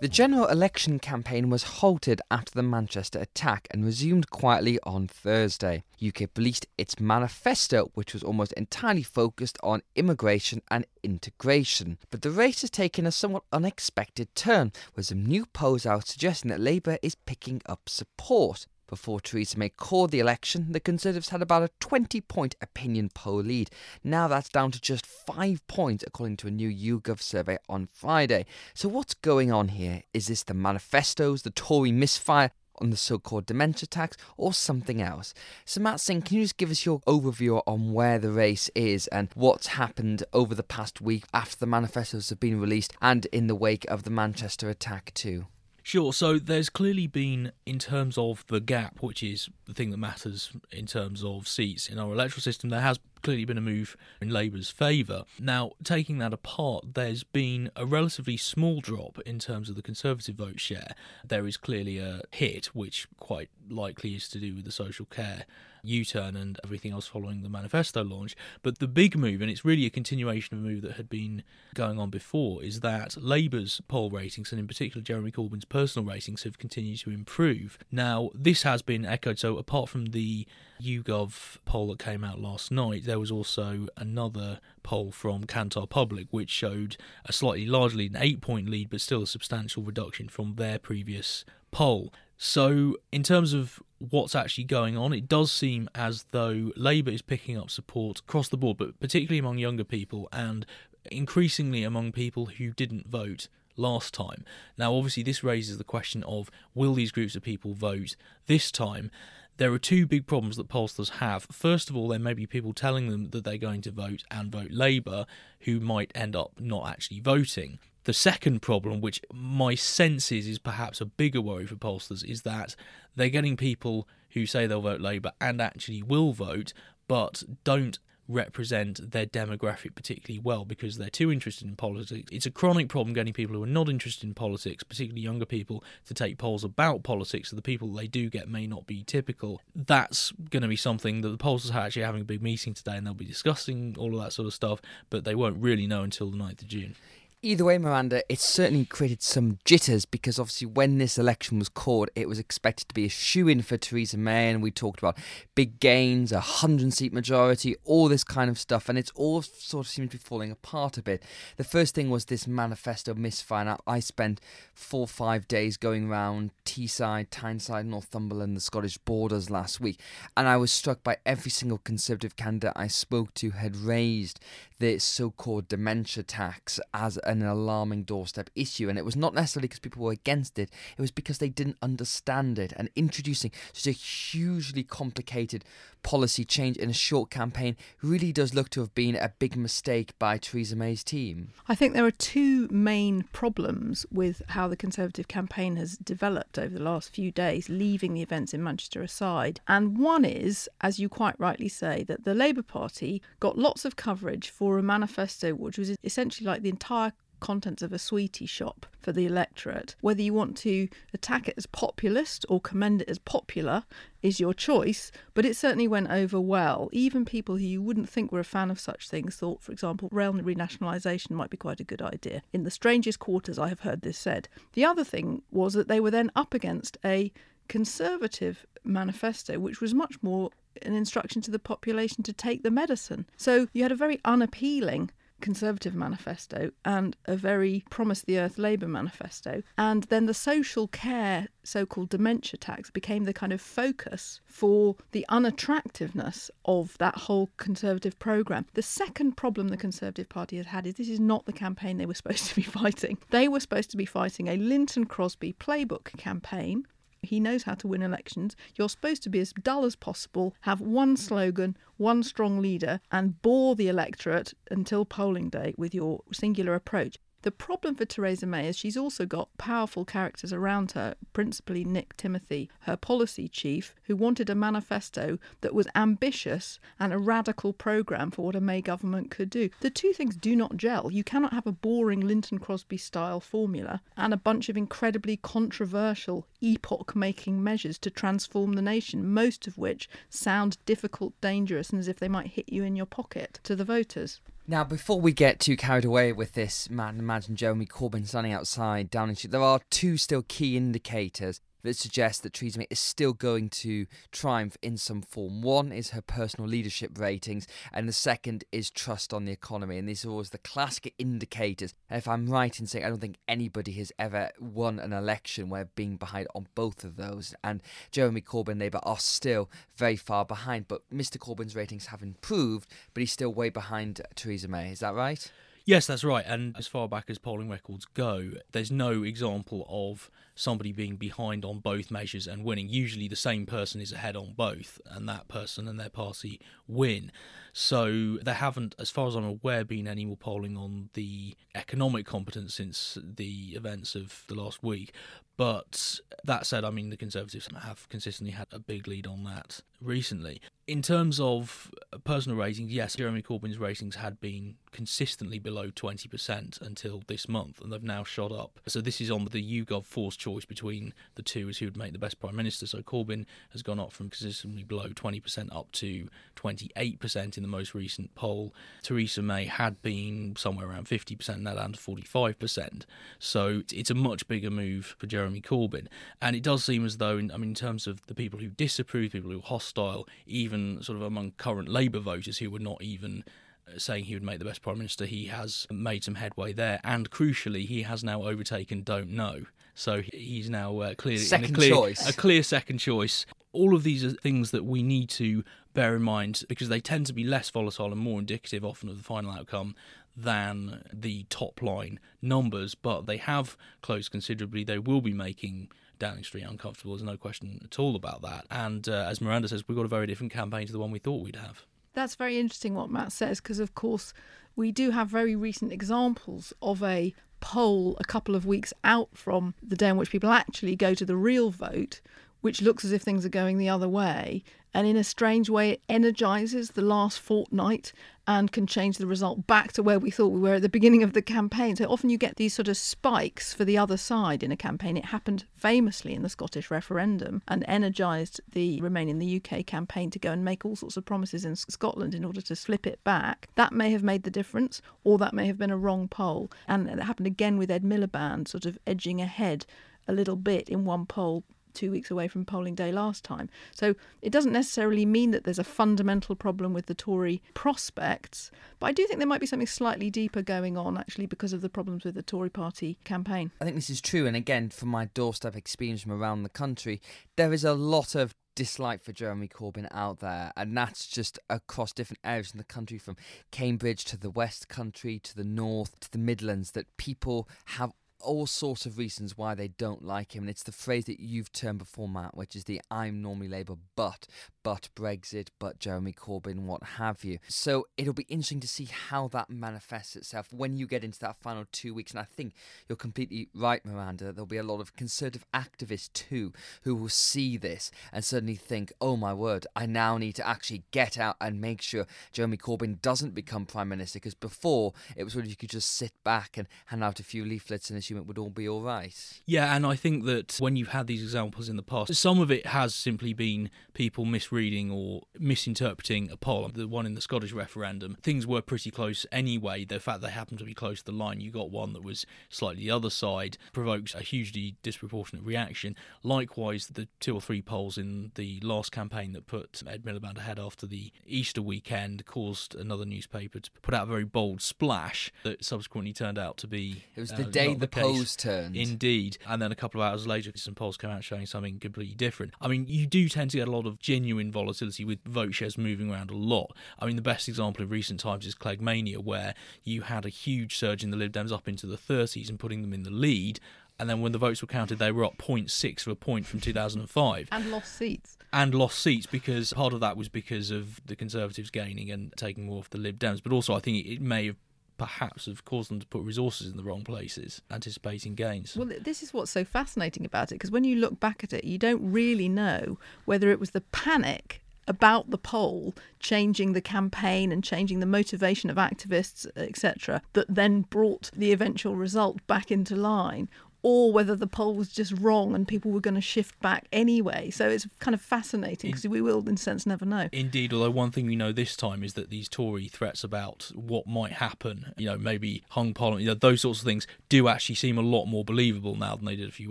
The 0.00 0.08
general 0.08 0.46
election 0.46 0.98
campaign 0.98 1.50
was 1.50 1.62
halted 1.62 2.22
after 2.30 2.52
the 2.54 2.62
Manchester 2.62 3.18
attack 3.18 3.68
and 3.70 3.84
resumed 3.84 4.30
quietly 4.30 4.78
on 4.82 5.06
Thursday. 5.06 5.82
UKIP 6.00 6.38
released 6.38 6.66
its 6.78 6.98
manifesto, 6.98 7.90
which 7.92 8.14
was 8.14 8.22
almost 8.22 8.54
entirely 8.54 9.02
focused 9.02 9.58
on 9.62 9.82
immigration 9.94 10.62
and 10.70 10.86
integration. 11.02 11.98
But 12.10 12.22
the 12.22 12.30
race 12.30 12.62
has 12.62 12.70
taken 12.70 13.04
a 13.04 13.12
somewhat 13.12 13.42
unexpected 13.52 14.34
turn, 14.34 14.72
with 14.96 15.04
some 15.04 15.26
new 15.26 15.44
polls 15.44 15.84
out 15.84 16.08
suggesting 16.08 16.48
that 16.48 16.60
Labour 16.60 16.96
is 17.02 17.14
picking 17.14 17.60
up 17.66 17.86
support. 17.86 18.66
Before 18.90 19.20
Theresa 19.20 19.56
May 19.56 19.68
called 19.68 20.10
the 20.10 20.18
election, 20.18 20.72
the 20.72 20.80
Conservatives 20.80 21.28
had 21.28 21.42
about 21.42 21.62
a 21.62 21.70
20 21.78 22.20
point 22.22 22.56
opinion 22.60 23.08
poll 23.14 23.36
lead. 23.36 23.70
Now 24.02 24.26
that's 24.26 24.48
down 24.48 24.72
to 24.72 24.80
just 24.80 25.06
5 25.06 25.64
points, 25.68 26.02
according 26.04 26.38
to 26.38 26.48
a 26.48 26.50
new 26.50 26.68
YouGov 26.68 27.22
survey 27.22 27.58
on 27.68 27.88
Friday. 27.92 28.46
So, 28.74 28.88
what's 28.88 29.14
going 29.14 29.52
on 29.52 29.68
here? 29.68 30.02
Is 30.12 30.26
this 30.26 30.42
the 30.42 30.54
manifestos, 30.54 31.42
the 31.42 31.50
Tory 31.50 31.92
misfire? 31.92 32.50
On 32.82 32.88
the 32.88 32.96
so 32.96 33.18
called 33.18 33.44
dementia 33.44 33.86
tax 33.86 34.16
or 34.38 34.54
something 34.54 35.02
else. 35.02 35.34
So, 35.66 35.82
Matt 35.82 36.00
Singh, 36.00 36.22
can 36.22 36.38
you 36.38 36.44
just 36.44 36.56
give 36.56 36.70
us 36.70 36.86
your 36.86 37.00
overview 37.02 37.62
on 37.66 37.92
where 37.92 38.18
the 38.18 38.32
race 38.32 38.70
is 38.74 39.06
and 39.08 39.28
what's 39.34 39.66
happened 39.66 40.24
over 40.32 40.54
the 40.54 40.62
past 40.62 41.00
week 41.00 41.24
after 41.34 41.58
the 41.58 41.66
manifestos 41.66 42.30
have 42.30 42.40
been 42.40 42.58
released 42.58 42.94
and 43.02 43.26
in 43.26 43.48
the 43.48 43.54
wake 43.54 43.84
of 43.90 44.04
the 44.04 44.10
Manchester 44.10 44.70
attack, 44.70 45.12
too? 45.12 45.46
Sure. 45.82 46.12
So 46.12 46.38
there's 46.38 46.68
clearly 46.68 47.06
been, 47.06 47.52
in 47.66 47.78
terms 47.78 48.18
of 48.18 48.44
the 48.48 48.60
gap, 48.60 49.02
which 49.02 49.22
is 49.22 49.48
the 49.66 49.74
thing 49.74 49.90
that 49.90 49.96
matters 49.96 50.52
in 50.70 50.86
terms 50.86 51.24
of 51.24 51.48
seats 51.48 51.88
in 51.88 51.98
our 51.98 52.12
electoral 52.12 52.42
system, 52.42 52.70
there 52.70 52.80
has 52.80 52.98
clearly 53.22 53.44
been 53.44 53.58
a 53.58 53.62
move 53.62 53.96
in 54.20 54.30
Labour's 54.30 54.70
favour. 54.70 55.24
Now, 55.38 55.72
taking 55.84 56.18
that 56.18 56.32
apart, 56.32 56.94
there's 56.94 57.24
been 57.24 57.70
a 57.76 57.86
relatively 57.86 58.36
small 58.36 58.80
drop 58.80 59.18
in 59.26 59.38
terms 59.38 59.68
of 59.68 59.76
the 59.76 59.82
Conservative 59.82 60.36
vote 60.36 60.60
share. 60.60 60.94
There 61.24 61.46
is 61.46 61.56
clearly 61.56 61.98
a 61.98 62.22
hit, 62.32 62.66
which 62.66 63.08
quite 63.18 63.50
likely 63.68 64.14
is 64.14 64.28
to 64.30 64.38
do 64.38 64.54
with 64.54 64.64
the 64.64 64.72
social 64.72 65.06
care 65.06 65.44
U 65.82 66.04
turn 66.04 66.36
and 66.36 66.58
everything 66.64 66.92
else 66.92 67.06
following 67.06 67.42
the 67.42 67.48
manifesto 67.48 68.04
launch. 68.04 68.36
But 68.62 68.78
the 68.78 68.88
big 68.88 69.16
move, 69.16 69.40
and 69.40 69.50
it's 69.50 69.64
really 69.64 69.86
a 69.86 69.90
continuation 69.90 70.56
of 70.56 70.64
a 70.64 70.68
move 70.68 70.82
that 70.82 70.92
had 70.92 71.08
been 71.08 71.42
going 71.74 71.98
on 71.98 72.10
before, 72.10 72.62
is 72.62 72.80
that 72.80 73.16
Labour's 73.16 73.80
poll 73.88 74.10
ratings, 74.10 74.52
and 74.52 74.60
in 74.60 74.66
particular 74.66 75.02
Jeremy 75.02 75.32
Corbyn's 75.32 75.64
personal 75.64 76.08
ratings, 76.08 76.42
have 76.42 76.58
continued 76.58 77.00
to 77.00 77.10
improve. 77.10 77.78
Now, 77.90 78.30
this 78.34 78.62
has 78.62 78.82
been 78.82 79.04
echoed. 79.04 79.38
So, 79.38 79.56
apart 79.56 79.88
from 79.88 80.06
the 80.06 80.46
YouGov 80.82 81.58
poll 81.64 81.88
that 81.88 81.98
came 81.98 82.24
out 82.24 82.40
last 82.40 82.70
night, 82.70 83.04
there 83.04 83.18
was 83.18 83.30
also 83.30 83.86
another 83.96 84.60
poll 84.82 85.12
from 85.12 85.44
Kantar 85.44 85.88
Public 85.88 86.26
which 86.30 86.50
showed 86.50 86.96
a 87.24 87.32
slightly 87.32 87.66
larger 87.66 87.98
lead, 87.98 88.14
an 88.14 88.22
eight 88.22 88.40
point 88.40 88.68
lead, 88.68 88.90
but 88.90 89.00
still 89.00 89.22
a 89.22 89.26
substantial 89.26 89.82
reduction 89.82 90.28
from 90.28 90.54
their 90.56 90.78
previous 90.78 91.44
poll. 91.70 92.12
So, 92.36 92.96
in 93.12 93.22
terms 93.22 93.52
of 93.52 93.80
what's 93.98 94.34
actually 94.34 94.64
going 94.64 94.96
on, 94.96 95.12
it 95.12 95.28
does 95.28 95.52
seem 95.52 95.90
as 95.94 96.24
though 96.30 96.72
Labour 96.74 97.10
is 97.10 97.20
picking 97.20 97.58
up 97.58 97.70
support 97.70 98.20
across 98.20 98.48
the 98.48 98.56
board, 98.56 98.78
but 98.78 98.98
particularly 98.98 99.38
among 99.38 99.58
younger 99.58 99.84
people 99.84 100.28
and 100.32 100.64
increasingly 101.10 101.84
among 101.84 102.12
people 102.12 102.46
who 102.46 102.70
didn't 102.70 103.06
vote 103.06 103.48
last 103.76 104.14
time. 104.14 104.44
Now, 104.78 104.94
obviously, 104.94 105.22
this 105.22 105.44
raises 105.44 105.78
the 105.78 105.84
question 105.84 106.22
of 106.24 106.50
will 106.74 106.94
these 106.94 107.12
groups 107.12 107.34
of 107.34 107.42
people 107.42 107.74
vote 107.74 108.16
this 108.46 108.70
time? 108.70 109.10
There 109.56 109.72
are 109.72 109.78
two 109.78 110.06
big 110.06 110.26
problems 110.26 110.56
that 110.56 110.68
pollsters 110.68 111.10
have. 111.18 111.44
First 111.52 111.90
of 111.90 111.96
all, 111.96 112.08
there 112.08 112.18
may 112.18 112.34
be 112.34 112.46
people 112.46 112.72
telling 112.72 113.08
them 113.08 113.30
that 113.30 113.44
they're 113.44 113.58
going 113.58 113.82
to 113.82 113.90
vote 113.90 114.24
and 114.30 114.50
vote 114.50 114.70
Labour 114.70 115.26
who 115.60 115.80
might 115.80 116.12
end 116.14 116.34
up 116.34 116.52
not 116.58 116.88
actually 116.88 117.20
voting. 117.20 117.78
The 118.04 118.14
second 118.14 118.62
problem, 118.62 119.00
which 119.02 119.20
my 119.32 119.74
sense 119.74 120.32
is 120.32 120.46
is 120.46 120.58
perhaps 120.58 121.00
a 121.00 121.06
bigger 121.06 121.40
worry 121.40 121.66
for 121.66 121.76
pollsters, 121.76 122.24
is 122.24 122.42
that 122.42 122.74
they're 123.14 123.28
getting 123.28 123.56
people 123.56 124.08
who 124.30 124.46
say 124.46 124.66
they'll 124.66 124.80
vote 124.80 125.00
Labour 125.02 125.32
and 125.40 125.60
actually 125.60 126.02
will 126.02 126.32
vote, 126.32 126.72
but 127.06 127.42
don't 127.64 127.98
represent 128.30 129.10
their 129.10 129.26
demographic 129.26 129.94
particularly 129.94 130.40
well 130.42 130.64
because 130.64 130.96
they're 130.96 131.10
too 131.10 131.32
interested 131.32 131.66
in 131.66 131.76
politics. 131.76 132.30
It's 132.32 132.46
a 132.46 132.50
chronic 132.50 132.88
problem 132.88 133.14
getting 133.14 133.32
people 133.32 133.56
who 133.56 133.62
are 133.64 133.66
not 133.66 133.88
interested 133.88 134.26
in 134.26 134.34
politics, 134.34 134.82
particularly 134.82 135.22
younger 135.22 135.46
people, 135.46 135.84
to 136.06 136.14
take 136.14 136.38
polls 136.38 136.64
about 136.64 137.02
politics. 137.02 137.50
So 137.50 137.56
the 137.56 137.62
people 137.62 137.88
they 137.88 138.06
do 138.06 138.30
get 138.30 138.48
may 138.48 138.66
not 138.66 138.86
be 138.86 139.02
typical. 139.02 139.60
That's 139.74 140.32
going 140.50 140.62
to 140.62 140.68
be 140.68 140.76
something 140.76 141.20
that 141.22 141.28
the 141.28 141.38
pollsters 141.38 141.74
are 141.74 141.80
actually 141.80 142.02
having 142.02 142.22
a 142.22 142.24
big 142.24 142.42
meeting 142.42 142.74
today 142.74 142.96
and 142.96 143.06
they'll 143.06 143.14
be 143.14 143.24
discussing 143.24 143.96
all 143.98 144.14
of 144.14 144.22
that 144.22 144.32
sort 144.32 144.46
of 144.46 144.54
stuff, 144.54 144.80
but 145.10 145.24
they 145.24 145.34
won't 145.34 145.62
really 145.62 145.86
know 145.86 146.02
until 146.02 146.30
the 146.30 146.36
9th 146.36 146.62
of 146.62 146.68
June. 146.68 146.94
Either 147.42 147.64
way, 147.64 147.78
Miranda, 147.78 148.22
it 148.28 148.38
certainly 148.38 148.84
created 148.84 149.22
some 149.22 149.58
jitters 149.64 150.04
because 150.04 150.38
obviously 150.38 150.66
when 150.66 150.98
this 150.98 151.16
election 151.16 151.58
was 151.58 151.70
called, 151.70 152.10
it 152.14 152.28
was 152.28 152.38
expected 152.38 152.86
to 152.86 152.94
be 152.94 153.06
a 153.06 153.08
shoo 153.08 153.48
in 153.48 153.62
for 153.62 153.78
Theresa 153.78 154.18
May, 154.18 154.50
and 154.50 154.62
we 154.62 154.70
talked 154.70 154.98
about 154.98 155.16
big 155.54 155.80
gains, 155.80 156.32
a 156.32 156.40
hundred 156.40 156.92
seat 156.92 157.14
majority, 157.14 157.76
all 157.84 158.10
this 158.10 158.24
kind 158.24 158.50
of 158.50 158.58
stuff, 158.58 158.90
and 158.90 158.98
it's 158.98 159.10
all 159.14 159.40
sort 159.40 159.86
of 159.86 159.90
seems 159.90 160.10
to 160.10 160.18
be 160.18 160.22
falling 160.22 160.50
apart 160.50 160.98
a 160.98 161.02
bit. 161.02 161.22
The 161.56 161.64
first 161.64 161.94
thing 161.94 162.10
was 162.10 162.26
this 162.26 162.46
manifesto 162.46 163.14
misfire. 163.14 163.78
I 163.86 164.00
spent 164.00 164.42
four 164.74 165.08
five 165.08 165.48
days 165.48 165.78
going 165.78 166.10
around 166.10 166.50
Teesside, 166.66 167.28
Tyneside, 167.30 167.86
Northumberland, 167.86 168.54
the 168.54 168.60
Scottish 168.60 168.98
borders 168.98 169.48
last 169.48 169.80
week, 169.80 169.98
and 170.36 170.46
I 170.46 170.58
was 170.58 170.70
struck 170.70 171.02
by 171.02 171.16
every 171.24 171.50
single 171.50 171.78
Conservative 171.78 172.36
candidate 172.36 172.74
I 172.76 172.88
spoke 172.88 173.32
to 173.36 173.52
had 173.52 173.76
raised 173.76 174.40
the 174.78 174.98
so 174.98 175.30
called 175.30 175.68
dementia 175.68 176.22
tax 176.22 176.80
as 176.92 177.18
an 177.30 177.42
alarming 177.42 178.04
doorstep 178.04 178.50
issue. 178.54 178.88
And 178.88 178.98
it 178.98 179.04
was 179.04 179.16
not 179.16 179.34
necessarily 179.34 179.68
because 179.68 179.78
people 179.78 180.02
were 180.02 180.12
against 180.12 180.58
it, 180.58 180.70
it 180.96 181.00
was 181.00 181.10
because 181.10 181.38
they 181.38 181.48
didn't 181.48 181.76
understand 181.82 182.58
it. 182.58 182.72
And 182.76 182.90
introducing 182.96 183.52
such 183.72 183.86
a 183.86 183.92
hugely 183.92 184.82
complicated 184.82 185.64
policy 186.02 186.44
change 186.44 186.76
in 186.76 186.90
a 186.90 186.94
short 186.94 187.30
campaign 187.30 187.76
really 188.02 188.32
does 188.32 188.54
look 188.54 188.70
to 188.70 188.80
have 188.80 188.94
been 188.94 189.16
a 189.16 189.32
big 189.38 189.56
mistake 189.56 190.18
by 190.18 190.38
Theresa 190.38 190.76
May's 190.76 191.04
team. 191.04 191.50
I 191.68 191.74
think 191.74 191.92
there 191.92 192.06
are 192.06 192.10
two 192.10 192.68
main 192.68 193.24
problems 193.32 194.06
with 194.10 194.42
how 194.48 194.68
the 194.68 194.76
Conservative 194.76 195.28
campaign 195.28 195.76
has 195.76 195.96
developed 195.96 196.58
over 196.58 196.74
the 196.74 196.82
last 196.82 197.10
few 197.10 197.30
days, 197.30 197.68
leaving 197.68 198.14
the 198.14 198.22
events 198.22 198.54
in 198.54 198.62
Manchester 198.62 199.02
aside. 199.02 199.60
And 199.68 199.98
one 199.98 200.24
is, 200.24 200.68
as 200.80 200.98
you 200.98 201.08
quite 201.08 201.38
rightly 201.38 201.68
say, 201.68 202.02
that 202.04 202.24
the 202.24 202.34
Labour 202.34 202.62
Party 202.62 203.22
got 203.38 203.58
lots 203.58 203.84
of 203.84 203.96
coverage 203.96 204.48
for 204.48 204.78
a 204.78 204.82
manifesto 204.82 205.54
which 205.54 205.78
was 205.78 205.96
essentially 206.02 206.46
like 206.46 206.62
the 206.62 206.70
entire 206.70 207.12
contents 207.40 207.82
of 207.82 207.92
a 207.92 207.98
sweetie 207.98 208.46
shop 208.46 208.86
for 209.00 209.12
the 209.12 209.26
electorate. 209.26 209.96
Whether 210.00 210.22
you 210.22 210.34
want 210.34 210.56
to 210.58 210.88
attack 211.12 211.48
it 211.48 211.54
as 211.56 211.66
populist 211.66 212.46
or 212.48 212.60
commend 212.60 213.02
it 213.02 213.08
as 213.08 213.18
popular 213.18 213.84
is 214.22 214.40
your 214.40 214.54
choice, 214.54 215.10
but 215.34 215.44
it 215.44 215.56
certainly 215.56 215.88
went 215.88 216.10
over 216.10 216.40
well. 216.40 216.88
Even 216.92 217.24
people 217.24 217.56
who 217.56 217.64
you 217.64 217.82
wouldn't 217.82 218.08
think 218.08 218.30
were 218.30 218.40
a 218.40 218.44
fan 218.44 218.70
of 218.70 218.78
such 218.78 219.08
things 219.08 219.36
thought, 219.36 219.62
for 219.62 219.72
example, 219.72 220.08
rail 220.12 220.32
renationalisation 220.32 221.30
might 221.30 221.50
be 221.50 221.56
quite 221.56 221.80
a 221.80 221.84
good 221.84 222.02
idea. 222.02 222.42
In 222.52 222.62
the 222.64 222.70
strangest 222.70 223.18
quarters, 223.18 223.58
I 223.58 223.68
have 223.68 223.80
heard 223.80 224.02
this 224.02 224.18
said. 224.18 224.48
The 224.74 224.84
other 224.84 225.04
thing 225.04 225.42
was 225.50 225.74
that 225.74 225.88
they 225.88 226.00
were 226.00 226.10
then 226.10 226.30
up 226.36 226.54
against 226.54 226.98
a 227.04 227.32
conservative 227.68 228.66
manifesto, 228.84 229.58
which 229.58 229.80
was 229.80 229.94
much 229.94 230.16
more 230.22 230.50
an 230.82 230.94
instruction 230.94 231.42
to 231.42 231.50
the 231.50 231.58
population 231.58 232.22
to 232.22 232.32
take 232.32 232.62
the 232.62 232.70
medicine. 232.70 233.26
So 233.36 233.68
you 233.72 233.82
had 233.82 233.92
a 233.92 233.96
very 233.96 234.20
unappealing 234.24 235.10
Conservative 235.40 235.94
manifesto 235.94 236.70
and 236.84 237.16
a 237.26 237.36
very 237.36 237.84
Promise 237.90 238.22
the 238.22 238.38
Earth 238.38 238.58
Labour 238.58 238.88
manifesto. 238.88 239.62
And 239.76 240.04
then 240.04 240.26
the 240.26 240.34
social 240.34 240.88
care, 240.88 241.48
so 241.64 241.86
called 241.86 242.10
dementia 242.10 242.58
tax, 242.58 242.90
became 242.90 243.24
the 243.24 243.32
kind 243.32 243.52
of 243.52 243.60
focus 243.60 244.40
for 244.46 244.96
the 245.12 245.26
unattractiveness 245.28 246.50
of 246.64 246.96
that 246.98 247.16
whole 247.16 247.48
Conservative 247.56 248.18
programme. 248.18 248.66
The 248.74 248.82
second 248.82 249.36
problem 249.36 249.68
the 249.68 249.76
Conservative 249.76 250.28
Party 250.28 250.56
has 250.56 250.66
had 250.66 250.86
is 250.86 250.94
this 250.94 251.08
is 251.08 251.20
not 251.20 251.46
the 251.46 251.52
campaign 251.52 251.96
they 251.96 252.06
were 252.06 252.14
supposed 252.20 252.46
to 252.46 252.56
be 252.56 252.62
fighting. 252.62 253.18
They 253.30 253.48
were 253.48 253.60
supposed 253.60 253.90
to 253.90 253.96
be 253.96 254.06
fighting 254.06 254.48
a 254.48 254.56
Lynton 254.56 255.06
Crosby 255.06 255.54
playbook 255.54 256.16
campaign 256.16 256.86
he 257.22 257.40
knows 257.40 257.64
how 257.64 257.74
to 257.74 257.88
win 257.88 258.02
elections. 258.02 258.56
You're 258.76 258.88
supposed 258.88 259.22
to 259.24 259.30
be 259.30 259.40
as 259.40 259.52
dull 259.52 259.84
as 259.84 259.96
possible, 259.96 260.54
have 260.62 260.80
one 260.80 261.16
slogan, 261.16 261.76
one 261.96 262.22
strong 262.22 262.60
leader, 262.60 263.00
and 263.12 263.40
bore 263.42 263.74
the 263.74 263.88
electorate 263.88 264.54
until 264.70 265.04
polling 265.04 265.50
day 265.50 265.74
with 265.76 265.94
your 265.94 266.22
singular 266.32 266.74
approach. 266.74 267.18
The 267.42 267.50
problem 267.50 267.94
for 267.94 268.04
Theresa 268.04 268.44
May 268.44 268.68
is 268.68 268.76
she's 268.76 268.98
also 268.98 269.24
got 269.24 269.56
powerful 269.56 270.04
characters 270.04 270.52
around 270.52 270.92
her, 270.92 271.14
principally 271.32 271.84
Nick 271.84 272.14
Timothy, 272.18 272.68
her 272.80 272.98
policy 272.98 273.48
chief, 273.48 273.94
who 274.02 274.14
wanted 274.14 274.50
a 274.50 274.54
manifesto 274.54 275.38
that 275.62 275.74
was 275.74 275.88
ambitious 275.94 276.78
and 276.98 277.14
a 277.14 277.18
radical 277.18 277.72
programme 277.72 278.30
for 278.30 278.44
what 278.44 278.56
a 278.56 278.60
May 278.60 278.82
government 278.82 279.30
could 279.30 279.48
do. 279.48 279.70
The 279.80 279.88
two 279.88 280.12
things 280.12 280.36
do 280.36 280.54
not 280.54 280.76
gel. 280.76 281.10
You 281.10 281.24
cannot 281.24 281.54
have 281.54 281.66
a 281.66 281.72
boring 281.72 282.20
Lynton 282.20 282.58
Crosby 282.58 282.98
style 282.98 283.40
formula 283.40 284.02
and 284.18 284.34
a 284.34 284.36
bunch 284.36 284.68
of 284.68 284.76
incredibly 284.76 285.38
controversial, 285.38 286.46
epoch 286.60 287.16
making 287.16 287.64
measures 287.64 287.96
to 288.00 288.10
transform 288.10 288.74
the 288.74 288.82
nation, 288.82 289.26
most 289.26 289.66
of 289.66 289.78
which 289.78 290.10
sound 290.28 290.76
difficult, 290.84 291.32
dangerous, 291.40 291.88
and 291.88 292.00
as 292.00 292.08
if 292.08 292.18
they 292.18 292.28
might 292.28 292.48
hit 292.48 292.70
you 292.70 292.84
in 292.84 292.96
your 292.96 293.06
pocket 293.06 293.60
to 293.62 293.74
the 293.74 293.84
voters. 293.84 294.42
Now, 294.70 294.84
before 294.84 295.20
we 295.20 295.32
get 295.32 295.58
too 295.58 295.76
carried 295.76 296.04
away 296.04 296.32
with 296.32 296.52
this, 296.52 296.88
man, 296.88 297.18
imagine 297.18 297.56
Jeremy 297.56 297.86
Corbyn 297.86 298.24
standing 298.24 298.52
outside 298.52 299.10
Downing 299.10 299.34
Street. 299.34 299.50
There 299.50 299.60
are 299.60 299.80
two 299.90 300.16
still 300.16 300.44
key 300.46 300.76
indicators 300.76 301.60
that 301.82 301.96
suggests 301.96 302.40
that 302.42 302.52
Theresa 302.52 302.78
May 302.78 302.86
is 302.90 303.00
still 303.00 303.32
going 303.32 303.68
to 303.70 304.06
triumph 304.32 304.76
in 304.82 304.96
some 304.96 305.22
form. 305.22 305.62
One 305.62 305.92
is 305.92 306.10
her 306.10 306.22
personal 306.22 306.68
leadership 306.68 307.18
ratings, 307.18 307.66
and 307.92 308.08
the 308.08 308.12
second 308.12 308.64
is 308.72 308.90
trust 308.90 309.32
on 309.32 309.44
the 309.44 309.52
economy. 309.52 309.98
And 309.98 310.08
these 310.08 310.24
are 310.24 310.30
always 310.30 310.50
the 310.50 310.58
classic 310.58 311.14
indicators. 311.18 311.94
If 312.10 312.28
I'm 312.28 312.46
right 312.46 312.78
in 312.78 312.86
saying 312.86 313.04
I 313.04 313.08
don't 313.08 313.20
think 313.20 313.38
anybody 313.48 313.92
has 313.92 314.12
ever 314.18 314.50
won 314.60 314.98
an 314.98 315.12
election 315.12 315.68
where 315.68 315.86
being 315.94 316.16
behind 316.16 316.48
on 316.54 316.66
both 316.74 317.04
of 317.04 317.16
those, 317.16 317.54
and 317.62 317.82
Jeremy 318.10 318.40
Corbyn 318.40 318.80
Labour 318.80 319.00
are 319.02 319.18
still 319.18 319.70
very 319.96 320.16
far 320.16 320.44
behind. 320.44 320.88
But 320.88 321.08
Mr. 321.10 321.38
Corbyn's 321.38 321.76
ratings 321.76 322.06
have 322.06 322.22
improved, 322.22 322.90
but 323.14 323.20
he's 323.20 323.32
still 323.32 323.52
way 323.52 323.68
behind 323.68 324.20
Theresa 324.34 324.68
May. 324.68 324.90
Is 324.90 325.00
that 325.00 325.14
right? 325.14 325.50
Yes, 325.84 326.06
that's 326.06 326.24
right. 326.24 326.44
And 326.46 326.76
as 326.78 326.86
far 326.86 327.08
back 327.08 327.24
as 327.28 327.38
polling 327.38 327.68
records 327.68 328.04
go, 328.04 328.52
there's 328.72 328.90
no 328.92 329.22
example 329.22 329.86
of 329.88 330.30
somebody 330.60 330.92
being 330.92 331.16
behind 331.16 331.64
on 331.64 331.80
both 331.80 332.10
measures 332.10 332.46
and 332.46 332.64
winning. 332.64 332.88
Usually 332.88 333.28
the 333.28 333.36
same 333.36 333.64
person 333.64 334.00
is 334.00 334.12
ahead 334.12 334.36
on 334.36 334.52
both, 334.54 335.00
and 335.06 335.28
that 335.28 335.48
person 335.48 335.88
and 335.88 335.98
their 335.98 336.10
party 336.10 336.60
win. 336.86 337.32
So 337.72 338.36
there 338.42 338.54
haven't, 338.54 338.94
as 338.98 339.10
far 339.10 339.28
as 339.28 339.34
I'm 339.34 339.44
aware, 339.44 339.84
been 339.84 340.06
any 340.06 340.24
more 340.24 340.36
polling 340.36 340.76
on 340.76 341.08
the 341.14 341.56
economic 341.74 342.26
competence 342.26 342.74
since 342.74 343.16
the 343.22 343.72
events 343.74 344.14
of 344.14 344.44
the 344.48 344.54
last 344.54 344.82
week. 344.82 345.12
But 345.56 346.20
that 346.44 346.66
said, 346.66 346.84
I 346.84 346.90
mean, 346.90 347.10
the 347.10 347.16
Conservatives 347.16 347.68
have 347.82 348.08
consistently 348.08 348.52
had 348.52 348.68
a 348.72 348.78
big 348.78 349.06
lead 349.06 349.26
on 349.26 349.44
that 349.44 349.82
recently. 350.00 350.60
In 350.86 351.02
terms 351.02 351.38
of 351.38 351.90
personal 352.24 352.56
ratings, 352.56 352.90
yes, 352.90 353.14
Jeremy 353.14 353.42
Corbyn's 353.42 353.78
ratings 353.78 354.16
had 354.16 354.40
been 354.40 354.76
consistently 354.90 355.58
below 355.58 355.90
20% 355.90 356.80
until 356.80 357.22
this 357.26 357.46
month, 357.48 357.80
and 357.80 357.92
they've 357.92 358.02
now 358.02 358.24
shot 358.24 358.52
up. 358.52 358.80
So 358.88 359.00
this 359.02 359.20
is 359.20 359.30
on 359.30 359.44
the 359.44 359.84
YouGov 359.84 360.06
force 360.06 360.34
choice 360.34 360.49
between 360.58 361.14
the 361.34 361.42
two 361.42 361.68
as 361.68 361.78
who 361.78 361.86
would 361.86 361.96
make 361.96 362.12
the 362.12 362.18
best 362.18 362.40
prime 362.40 362.56
minister. 362.56 362.86
So 362.86 362.98
Corbyn 362.98 363.46
has 363.70 363.82
gone 363.82 364.00
up 364.00 364.12
from 364.12 364.30
consistently 364.30 364.82
below 364.82 365.08
20% 365.08 365.74
up 365.74 365.90
to 365.92 366.28
28% 366.56 367.56
in 367.56 367.62
the 367.62 367.68
most 367.68 367.94
recent 367.94 368.34
poll. 368.34 368.74
Theresa 369.02 369.42
May 369.42 369.64
had 369.64 370.00
been 370.02 370.54
somewhere 370.56 370.88
around 370.88 371.06
50%, 371.06 371.60
now 371.60 371.74
down 371.74 371.92
to 371.92 371.98
45%. 371.98 373.04
So 373.38 373.82
it's 373.92 374.10
a 374.10 374.14
much 374.14 374.46
bigger 374.48 374.70
move 374.70 375.14
for 375.18 375.26
Jeremy 375.26 375.60
Corbyn. 375.60 376.06
And 376.40 376.56
it 376.56 376.62
does 376.62 376.84
seem 376.84 377.04
as 377.04 377.18
though, 377.18 377.38
in, 377.38 377.50
I 377.50 377.56
mean, 377.56 377.70
in 377.70 377.74
terms 377.74 378.06
of 378.06 378.26
the 378.26 378.34
people 378.34 378.58
who 378.58 378.68
disapprove, 378.68 379.32
people 379.32 379.50
who 379.50 379.58
are 379.58 379.62
hostile, 379.62 380.26
even 380.46 381.02
sort 381.02 381.16
of 381.16 381.22
among 381.22 381.52
current 381.52 381.88
Labour 381.88 382.20
voters 382.20 382.58
who 382.58 382.70
were 382.70 382.78
not 382.78 383.02
even 383.02 383.44
uh, 383.88 383.98
saying 383.98 384.24
he 384.24 384.34
would 384.34 384.42
make 384.42 384.58
the 384.58 384.64
best 384.64 384.82
prime 384.82 384.98
minister, 384.98 385.26
he 385.26 385.46
has 385.46 385.86
made 385.90 386.24
some 386.24 386.36
headway 386.36 386.72
there, 386.72 387.00
and 387.04 387.30
crucially, 387.30 387.86
he 387.86 388.02
has 388.02 388.22
now 388.22 388.42
overtaken 388.42 389.02
Don't 389.02 389.30
Know. 389.30 389.64
So 390.00 390.22
he's 390.32 390.70
now 390.70 390.98
uh, 391.00 391.14
clearly 391.14 391.44
Second 391.44 391.72
a 391.72 391.74
clear, 391.74 391.90
choice. 391.90 392.26
a 392.26 392.32
clear 392.32 392.62
second 392.62 392.98
choice. 392.98 393.44
All 393.72 393.94
of 393.94 394.02
these 394.02 394.24
are 394.24 394.30
things 394.30 394.70
that 394.70 394.86
we 394.86 395.02
need 395.02 395.28
to 395.30 395.62
bear 395.92 396.16
in 396.16 396.22
mind 396.22 396.64
because 396.70 396.88
they 396.88 397.00
tend 397.00 397.26
to 397.26 397.34
be 397.34 397.44
less 397.44 397.68
volatile 397.68 398.10
and 398.10 398.16
more 398.16 398.38
indicative 398.38 398.82
often 398.82 399.10
of 399.10 399.18
the 399.18 399.22
final 399.22 399.50
outcome 399.50 399.94
than 400.34 401.04
the 401.12 401.44
top 401.50 401.82
line 401.82 402.18
numbers, 402.40 402.94
but 402.94 403.26
they 403.26 403.36
have 403.36 403.76
closed 404.00 404.30
considerably. 404.30 404.84
They 404.84 404.98
will 404.98 405.20
be 405.20 405.34
making 405.34 405.90
Downing 406.18 406.44
Street 406.44 406.62
uncomfortable. 406.62 407.12
There's 407.12 407.22
no 407.22 407.36
question 407.36 407.80
at 407.84 407.98
all 407.98 408.16
about 408.16 408.40
that. 408.40 408.64
And 408.70 409.06
uh, 409.06 409.26
as 409.28 409.42
Miranda 409.42 409.68
says, 409.68 409.86
we've 409.86 409.96
got 409.96 410.06
a 410.06 410.08
very 410.08 410.26
different 410.26 410.50
campaign 410.50 410.86
to 410.86 410.92
the 410.92 410.98
one 410.98 411.10
we 411.10 411.18
thought 411.18 411.42
we'd 411.42 411.56
have. 411.56 411.84
That's 412.14 412.36
very 412.36 412.58
interesting 412.58 412.94
what 412.94 413.10
Matt 413.10 413.32
says 413.32 413.60
because, 413.60 413.78
of 413.78 413.94
course, 413.94 414.32
we 414.76 414.92
do 414.92 415.10
have 415.10 415.28
very 415.28 415.54
recent 415.54 415.92
examples 415.92 416.72
of 416.80 417.02
a 417.02 417.34
poll 417.60 418.16
a 418.18 418.24
couple 418.24 418.54
of 418.54 418.66
weeks 418.66 418.92
out 419.04 419.28
from 419.34 419.74
the 419.82 419.96
day 419.96 420.08
on 420.08 420.16
which 420.16 420.30
people 420.30 420.50
actually 420.50 420.96
go 420.96 421.14
to 421.14 421.24
the 421.24 421.36
real 421.36 421.70
vote, 421.70 422.20
which 422.60 422.82
looks 422.82 423.04
as 423.04 423.12
if 423.12 423.22
things 423.22 423.44
are 423.44 423.50
going 423.50 423.78
the 423.78 423.88
other 423.88 424.08
way. 424.08 424.62
And 424.92 425.06
in 425.06 425.16
a 425.16 425.24
strange 425.24 425.70
way, 425.70 425.90
it 425.90 426.02
energizes 426.08 426.90
the 426.90 427.02
last 427.02 427.38
fortnight 427.38 428.12
and 428.46 428.72
can 428.72 428.88
change 428.88 429.18
the 429.18 429.26
result 429.26 429.64
back 429.68 429.92
to 429.92 430.02
where 430.02 430.18
we 430.18 430.32
thought 430.32 430.48
we 430.48 430.58
were 430.58 430.74
at 430.74 430.82
the 430.82 430.88
beginning 430.88 431.22
of 431.22 431.32
the 431.32 431.42
campaign. 431.42 431.94
So 431.94 432.06
often 432.06 432.30
you 432.30 432.36
get 432.36 432.56
these 432.56 432.74
sort 432.74 432.88
of 432.88 432.96
spikes 432.96 433.72
for 433.72 433.84
the 433.84 433.96
other 433.96 434.16
side 434.16 434.64
in 434.64 434.72
a 434.72 434.76
campaign. 434.76 435.16
It 435.16 435.26
happened 435.26 435.66
famously 435.76 436.34
in 436.34 436.42
the 436.42 436.48
Scottish 436.48 436.90
referendum 436.90 437.62
and 437.68 437.84
energized 437.86 438.60
the 438.72 439.00
Remain 439.00 439.28
in 439.28 439.38
the 439.38 439.62
UK 439.62 439.86
campaign 439.86 440.30
to 440.30 440.40
go 440.40 440.50
and 440.50 440.64
make 440.64 440.84
all 440.84 440.96
sorts 440.96 441.16
of 441.16 441.24
promises 441.24 441.64
in 441.64 441.76
Scotland 441.76 442.34
in 442.34 442.44
order 442.44 442.60
to 442.60 442.74
flip 442.74 443.06
it 443.06 443.22
back. 443.22 443.68
That 443.76 443.92
may 443.92 444.10
have 444.10 444.24
made 444.24 444.42
the 444.42 444.50
difference, 444.50 445.00
or 445.22 445.38
that 445.38 445.54
may 445.54 445.68
have 445.68 445.78
been 445.78 445.92
a 445.92 445.96
wrong 445.96 446.26
poll. 446.26 446.72
And 446.88 447.08
it 447.08 447.22
happened 447.22 447.46
again 447.46 447.78
with 447.78 447.90
Ed 447.92 448.02
Miliband 448.02 448.66
sort 448.66 448.86
of 448.86 448.98
edging 449.06 449.40
ahead 449.40 449.86
a 450.26 450.32
little 450.32 450.56
bit 450.56 450.88
in 450.88 451.04
one 451.04 451.26
poll 451.26 451.62
two 451.94 452.10
weeks 452.10 452.30
away 452.30 452.48
from 452.48 452.64
polling 452.64 452.94
day 452.94 453.12
last 453.12 453.44
time. 453.44 453.68
So 453.94 454.14
it 454.42 454.50
doesn't 454.50 454.72
necessarily 454.72 455.26
mean 455.26 455.50
that 455.50 455.64
there's 455.64 455.78
a 455.78 455.84
fundamental 455.84 456.54
problem 456.54 456.92
with 456.92 457.06
the 457.06 457.14
Tory 457.14 457.62
prospects, 457.74 458.70
but 458.98 459.06
I 459.06 459.12
do 459.12 459.26
think 459.26 459.38
there 459.38 459.46
might 459.46 459.60
be 459.60 459.66
something 459.66 459.86
slightly 459.86 460.30
deeper 460.30 460.62
going 460.62 460.96
on 460.96 461.16
actually 461.16 461.46
because 461.46 461.72
of 461.72 461.80
the 461.80 461.88
problems 461.88 462.24
with 462.24 462.34
the 462.34 462.42
Tory 462.42 462.70
party 462.70 463.18
campaign. 463.24 463.70
I 463.80 463.84
think 463.84 463.96
this 463.96 464.10
is 464.10 464.20
true, 464.20 464.46
and 464.46 464.56
again, 464.56 464.90
from 464.90 465.08
my 465.08 465.26
doorstep 465.26 465.76
experience 465.76 466.22
from 466.22 466.32
around 466.32 466.62
the 466.62 466.68
country, 466.68 467.20
there 467.56 467.72
is 467.72 467.84
a 467.84 467.94
lot 467.94 468.34
of 468.34 468.54
dislike 468.76 469.22
for 469.22 469.32
Jeremy 469.32 469.68
Corbyn 469.68 470.08
out 470.10 470.38
there, 470.38 470.72
and 470.76 470.96
that's 470.96 471.26
just 471.26 471.58
across 471.68 472.12
different 472.12 472.38
areas 472.44 472.72
in 472.72 472.78
the 472.78 472.84
country, 472.84 473.18
from 473.18 473.36
Cambridge 473.70 474.24
to 474.26 474.36
the 474.36 474.48
West 474.48 474.88
Country 474.88 475.38
to 475.40 475.54
the 475.54 475.64
North 475.64 476.18
to 476.20 476.30
the 476.30 476.38
Midlands, 476.38 476.92
that 476.92 477.16
people 477.16 477.68
have 477.86 478.12
all 478.40 478.66
sorts 478.66 479.06
of 479.06 479.18
reasons 479.18 479.56
why 479.56 479.74
they 479.74 479.88
don't 479.88 480.24
like 480.24 480.54
him. 480.54 480.64
And 480.64 480.70
it's 480.70 480.82
the 480.82 480.92
phrase 480.92 481.24
that 481.26 481.40
you've 481.40 481.72
termed 481.72 481.98
before, 481.98 482.28
Matt, 482.28 482.56
which 482.56 482.76
is 482.76 482.84
the 482.84 483.00
I'm 483.10 483.42
normally 483.42 483.68
Labour, 483.68 483.96
but, 484.16 484.46
but 484.82 485.08
Brexit, 485.14 485.68
but 485.78 485.98
Jeremy 485.98 486.32
Corbyn, 486.32 486.80
what 486.80 487.02
have 487.02 487.44
you. 487.44 487.58
So 487.68 488.06
it'll 488.16 488.32
be 488.32 488.46
interesting 488.48 488.80
to 488.80 488.88
see 488.88 489.06
how 489.06 489.48
that 489.48 489.70
manifests 489.70 490.36
itself 490.36 490.72
when 490.72 490.96
you 490.96 491.06
get 491.06 491.24
into 491.24 491.38
that 491.40 491.56
final 491.60 491.84
two 491.92 492.14
weeks. 492.14 492.32
And 492.32 492.40
I 492.40 492.44
think 492.44 492.74
you're 493.08 493.16
completely 493.16 493.68
right, 493.74 494.04
Miranda. 494.04 494.52
There'll 494.52 494.66
be 494.66 494.76
a 494.76 494.82
lot 494.82 495.00
of 495.00 495.14
conservative 495.16 495.64
activists 495.74 496.32
too 496.32 496.72
who 497.02 497.14
will 497.14 497.28
see 497.28 497.76
this 497.76 498.10
and 498.32 498.44
suddenly 498.44 498.76
think, 498.76 499.12
oh 499.20 499.36
my 499.36 499.52
word, 499.52 499.86
I 499.94 500.06
now 500.06 500.38
need 500.38 500.54
to 500.56 500.66
actually 500.66 501.04
get 501.10 501.38
out 501.38 501.56
and 501.60 501.80
make 501.80 502.02
sure 502.02 502.26
Jeremy 502.52 502.76
Corbyn 502.76 503.20
doesn't 503.20 503.54
become 503.54 503.86
Prime 503.86 504.08
Minister. 504.08 504.38
Because 504.38 504.54
before, 504.54 505.12
it 505.36 505.44
was 505.44 505.52
sort 505.52 505.66
you 505.66 505.76
could 505.76 505.90
just 505.90 506.10
sit 506.16 506.32
back 506.44 506.76
and 506.76 506.88
hand 507.06 507.22
out 507.22 507.40
a 507.40 507.44
few 507.44 507.64
leaflets 507.64 508.10
and 508.10 508.18
assume 508.18 508.38
it 508.38 508.46
would 508.46 508.58
all 508.58 508.70
be 508.70 508.88
all 508.88 509.02
right. 509.02 509.60
Yeah, 509.66 509.94
and 509.94 510.06
I 510.06 510.16
think 510.16 510.44
that 510.46 510.76
when 510.78 510.96
you've 510.96 511.08
had 511.08 511.26
these 511.26 511.42
examples 511.42 511.88
in 511.88 511.96
the 511.96 512.02
past, 512.02 512.34
some 512.34 512.60
of 512.60 512.70
it 512.70 512.86
has 512.86 513.14
simply 513.14 513.52
been 513.52 513.90
people 514.14 514.44
misreading 514.44 514.69
or 515.10 515.42
misinterpreting 515.58 516.50
a 516.50 516.56
poll. 516.56 516.88
The 516.92 517.08
one 517.08 517.26
in 517.26 517.34
the 517.34 517.40
Scottish 517.40 517.72
referendum, 517.72 518.36
things 518.42 518.66
were 518.66 518.82
pretty 518.82 519.10
close 519.10 519.46
anyway. 519.50 520.04
The 520.04 520.20
fact 520.20 520.40
they 520.40 520.50
happened 520.50 520.78
to 520.78 520.84
be 520.84 520.94
close 520.94 521.20
to 521.20 521.26
the 521.26 521.32
line, 521.32 521.60
you 521.60 521.70
got 521.70 521.90
one 521.90 522.12
that 522.12 522.22
was 522.22 522.46
slightly 522.68 523.02
the 523.02 523.10
other 523.10 523.30
side, 523.30 523.78
provokes 523.92 524.34
a 524.34 524.40
hugely 524.40 524.96
disproportionate 525.02 525.64
reaction. 525.64 526.14
Likewise, 526.42 527.08
the 527.08 527.28
two 527.40 527.54
or 527.54 527.60
three 527.60 527.82
polls 527.82 528.18
in 528.18 528.52
the 528.54 528.80
last 528.82 529.12
campaign 529.12 529.52
that 529.52 529.66
put 529.66 530.02
Ed 530.06 530.22
Miliband 530.22 530.58
ahead 530.58 530.78
after 530.78 531.06
the 531.06 531.32
Easter 531.46 531.82
weekend 531.82 532.46
caused 532.46 532.94
another 532.94 533.24
newspaper 533.24 533.80
to 533.80 533.90
put 534.02 534.14
out 534.14 534.24
a 534.24 534.30
very 534.30 534.44
bold 534.44 534.82
splash 534.82 535.52
that 535.64 535.84
subsequently 535.84 536.32
turned 536.32 536.58
out 536.58 536.76
to 536.78 536.86
be. 536.86 537.24
It 537.34 537.40
was 537.40 537.50
the 537.50 537.64
uh, 537.64 537.70
day 537.70 537.94
the 537.94 538.06
case. 538.06 538.22
polls 538.22 538.56
turned. 538.56 538.96
Indeed. 538.96 539.58
And 539.66 539.80
then 539.80 539.92
a 539.92 539.96
couple 539.96 540.22
of 540.22 540.30
hours 540.30 540.46
later, 540.46 540.70
some 540.76 540.94
polls 540.94 541.16
came 541.16 541.30
out 541.30 541.44
showing 541.44 541.66
something 541.66 541.98
completely 541.98 542.34
different. 542.34 542.74
I 542.80 542.88
mean, 542.88 543.06
you 543.08 543.26
do 543.26 543.48
tend 543.48 543.70
to 543.72 543.78
get 543.78 543.88
a 543.88 543.90
lot 543.90 544.06
of 544.06 544.18
genuine 544.18 544.59
volatility 544.68 545.24
with 545.24 545.38
vote 545.44 545.74
shares 545.74 545.96
moving 545.96 546.30
around 546.30 546.50
a 546.50 546.56
lot. 546.56 546.94
I 547.18 547.26
mean, 547.26 547.36
the 547.36 547.42
best 547.42 547.68
example 547.68 548.02
of 548.02 548.10
recent 548.10 548.40
times 548.40 548.66
is 548.66 548.74
Cleggmania, 548.74 549.38
where 549.38 549.74
you 550.02 550.22
had 550.22 550.44
a 550.44 550.48
huge 550.48 550.96
surge 550.96 551.22
in 551.22 551.30
the 551.30 551.36
Lib 551.36 551.52
Dems 551.52 551.70
up 551.72 551.86
into 551.88 552.06
the 552.06 552.16
30s 552.16 552.68
and 552.68 552.78
putting 552.80 553.02
them 553.02 553.12
in 553.12 553.22
the 553.22 553.30
lead. 553.30 553.78
And 554.18 554.28
then 554.28 554.40
when 554.42 554.52
the 554.52 554.58
votes 554.58 554.82
were 554.82 554.88
counted, 554.88 555.18
they 555.18 555.32
were 555.32 555.44
up 555.44 555.56
0.6 555.56 556.26
of 556.26 556.32
a 556.32 556.36
point 556.36 556.66
from 556.66 556.80
2005 556.80 557.68
And 557.72 557.90
lost 557.90 558.14
seats. 558.16 558.58
and 558.72 558.94
lost 558.94 559.18
seats 559.20 559.46
because 559.46 559.92
part 559.94 560.12
of 560.12 560.20
that 560.20 560.36
was 560.36 560.48
because 560.50 560.90
of 560.90 561.20
the 561.24 561.34
Conservatives 561.36 561.90
gaining 561.90 562.30
and 562.30 562.52
taking 562.56 562.84
more 562.86 562.98
off 562.98 563.08
the 563.08 563.16
Lib 563.18 563.38
Dems. 563.38 563.62
But 563.62 563.72
also, 563.72 563.94
I 563.94 564.00
think 564.00 564.26
it 564.26 564.42
may 564.42 564.66
have 564.66 564.76
perhaps 565.20 565.66
have 565.66 565.84
caused 565.84 566.10
them 566.10 566.18
to 566.18 566.26
put 566.28 566.42
resources 566.42 566.90
in 566.90 566.96
the 566.96 567.02
wrong 567.02 567.22
places, 567.22 567.82
anticipating 567.90 568.54
gains. 568.54 568.96
Well, 568.96 569.10
this 569.20 569.42
is 569.42 569.52
what's 569.52 569.70
so 569.70 569.84
fascinating 569.84 570.46
about 570.46 570.72
it 570.72 570.76
because 570.76 570.90
when 570.90 571.04
you 571.04 571.16
look 571.16 571.38
back 571.38 571.62
at 571.62 571.74
it, 571.74 571.84
you 571.84 571.98
don't 571.98 572.32
really 572.32 572.70
know 572.70 573.18
whether 573.44 573.70
it 573.70 573.78
was 573.78 573.90
the 573.90 574.00
panic 574.00 574.80
about 575.06 575.50
the 575.50 575.58
poll 575.58 576.14
changing 576.38 576.94
the 576.94 577.02
campaign 577.02 577.70
and 577.70 577.84
changing 577.84 578.20
the 578.20 578.26
motivation 578.26 578.88
of 578.88 578.96
activists, 578.96 579.66
etc., 579.76 580.40
that 580.54 580.74
then 580.74 581.02
brought 581.02 581.50
the 581.54 581.70
eventual 581.70 582.16
result 582.16 582.66
back 582.66 582.90
into 582.90 583.14
line. 583.14 583.68
Or 584.02 584.32
whether 584.32 584.56
the 584.56 584.66
poll 584.66 584.94
was 584.94 585.10
just 585.10 585.32
wrong 585.32 585.74
and 585.74 585.86
people 585.86 586.10
were 586.10 586.20
going 586.20 586.34
to 586.34 586.40
shift 586.40 586.80
back 586.80 587.06
anyway. 587.12 587.70
So 587.70 587.88
it's 587.88 588.06
kind 588.18 588.34
of 588.34 588.40
fascinating 588.40 589.10
because 589.10 589.28
we 589.28 589.40
will, 589.42 589.60
in 589.68 589.74
a 589.74 589.76
sense, 589.76 590.06
never 590.06 590.24
know. 590.24 590.48
Indeed, 590.52 590.92
although 590.92 591.10
one 591.10 591.30
thing 591.30 591.46
we 591.46 591.56
know 591.56 591.72
this 591.72 591.96
time 591.96 592.24
is 592.24 592.34
that 592.34 592.48
these 592.48 592.68
Tory 592.68 593.08
threats 593.08 593.44
about 593.44 593.90
what 593.94 594.26
might 594.26 594.52
happen, 594.52 595.12
you 595.18 595.26
know, 595.26 595.36
maybe 595.36 595.82
hung 595.90 596.14
parliament, 596.14 596.42
you 596.44 596.48
know, 596.48 596.54
those 596.54 596.80
sorts 596.80 597.00
of 597.00 597.04
things 597.04 597.26
do 597.50 597.68
actually 597.68 597.94
seem 597.94 598.16
a 598.16 598.22
lot 598.22 598.46
more 598.46 598.64
believable 598.64 599.16
now 599.16 599.36
than 599.36 599.44
they 599.44 599.56
did 599.56 599.68
a 599.68 599.72
few 599.72 599.90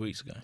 weeks 0.00 0.20
ago. 0.20 0.34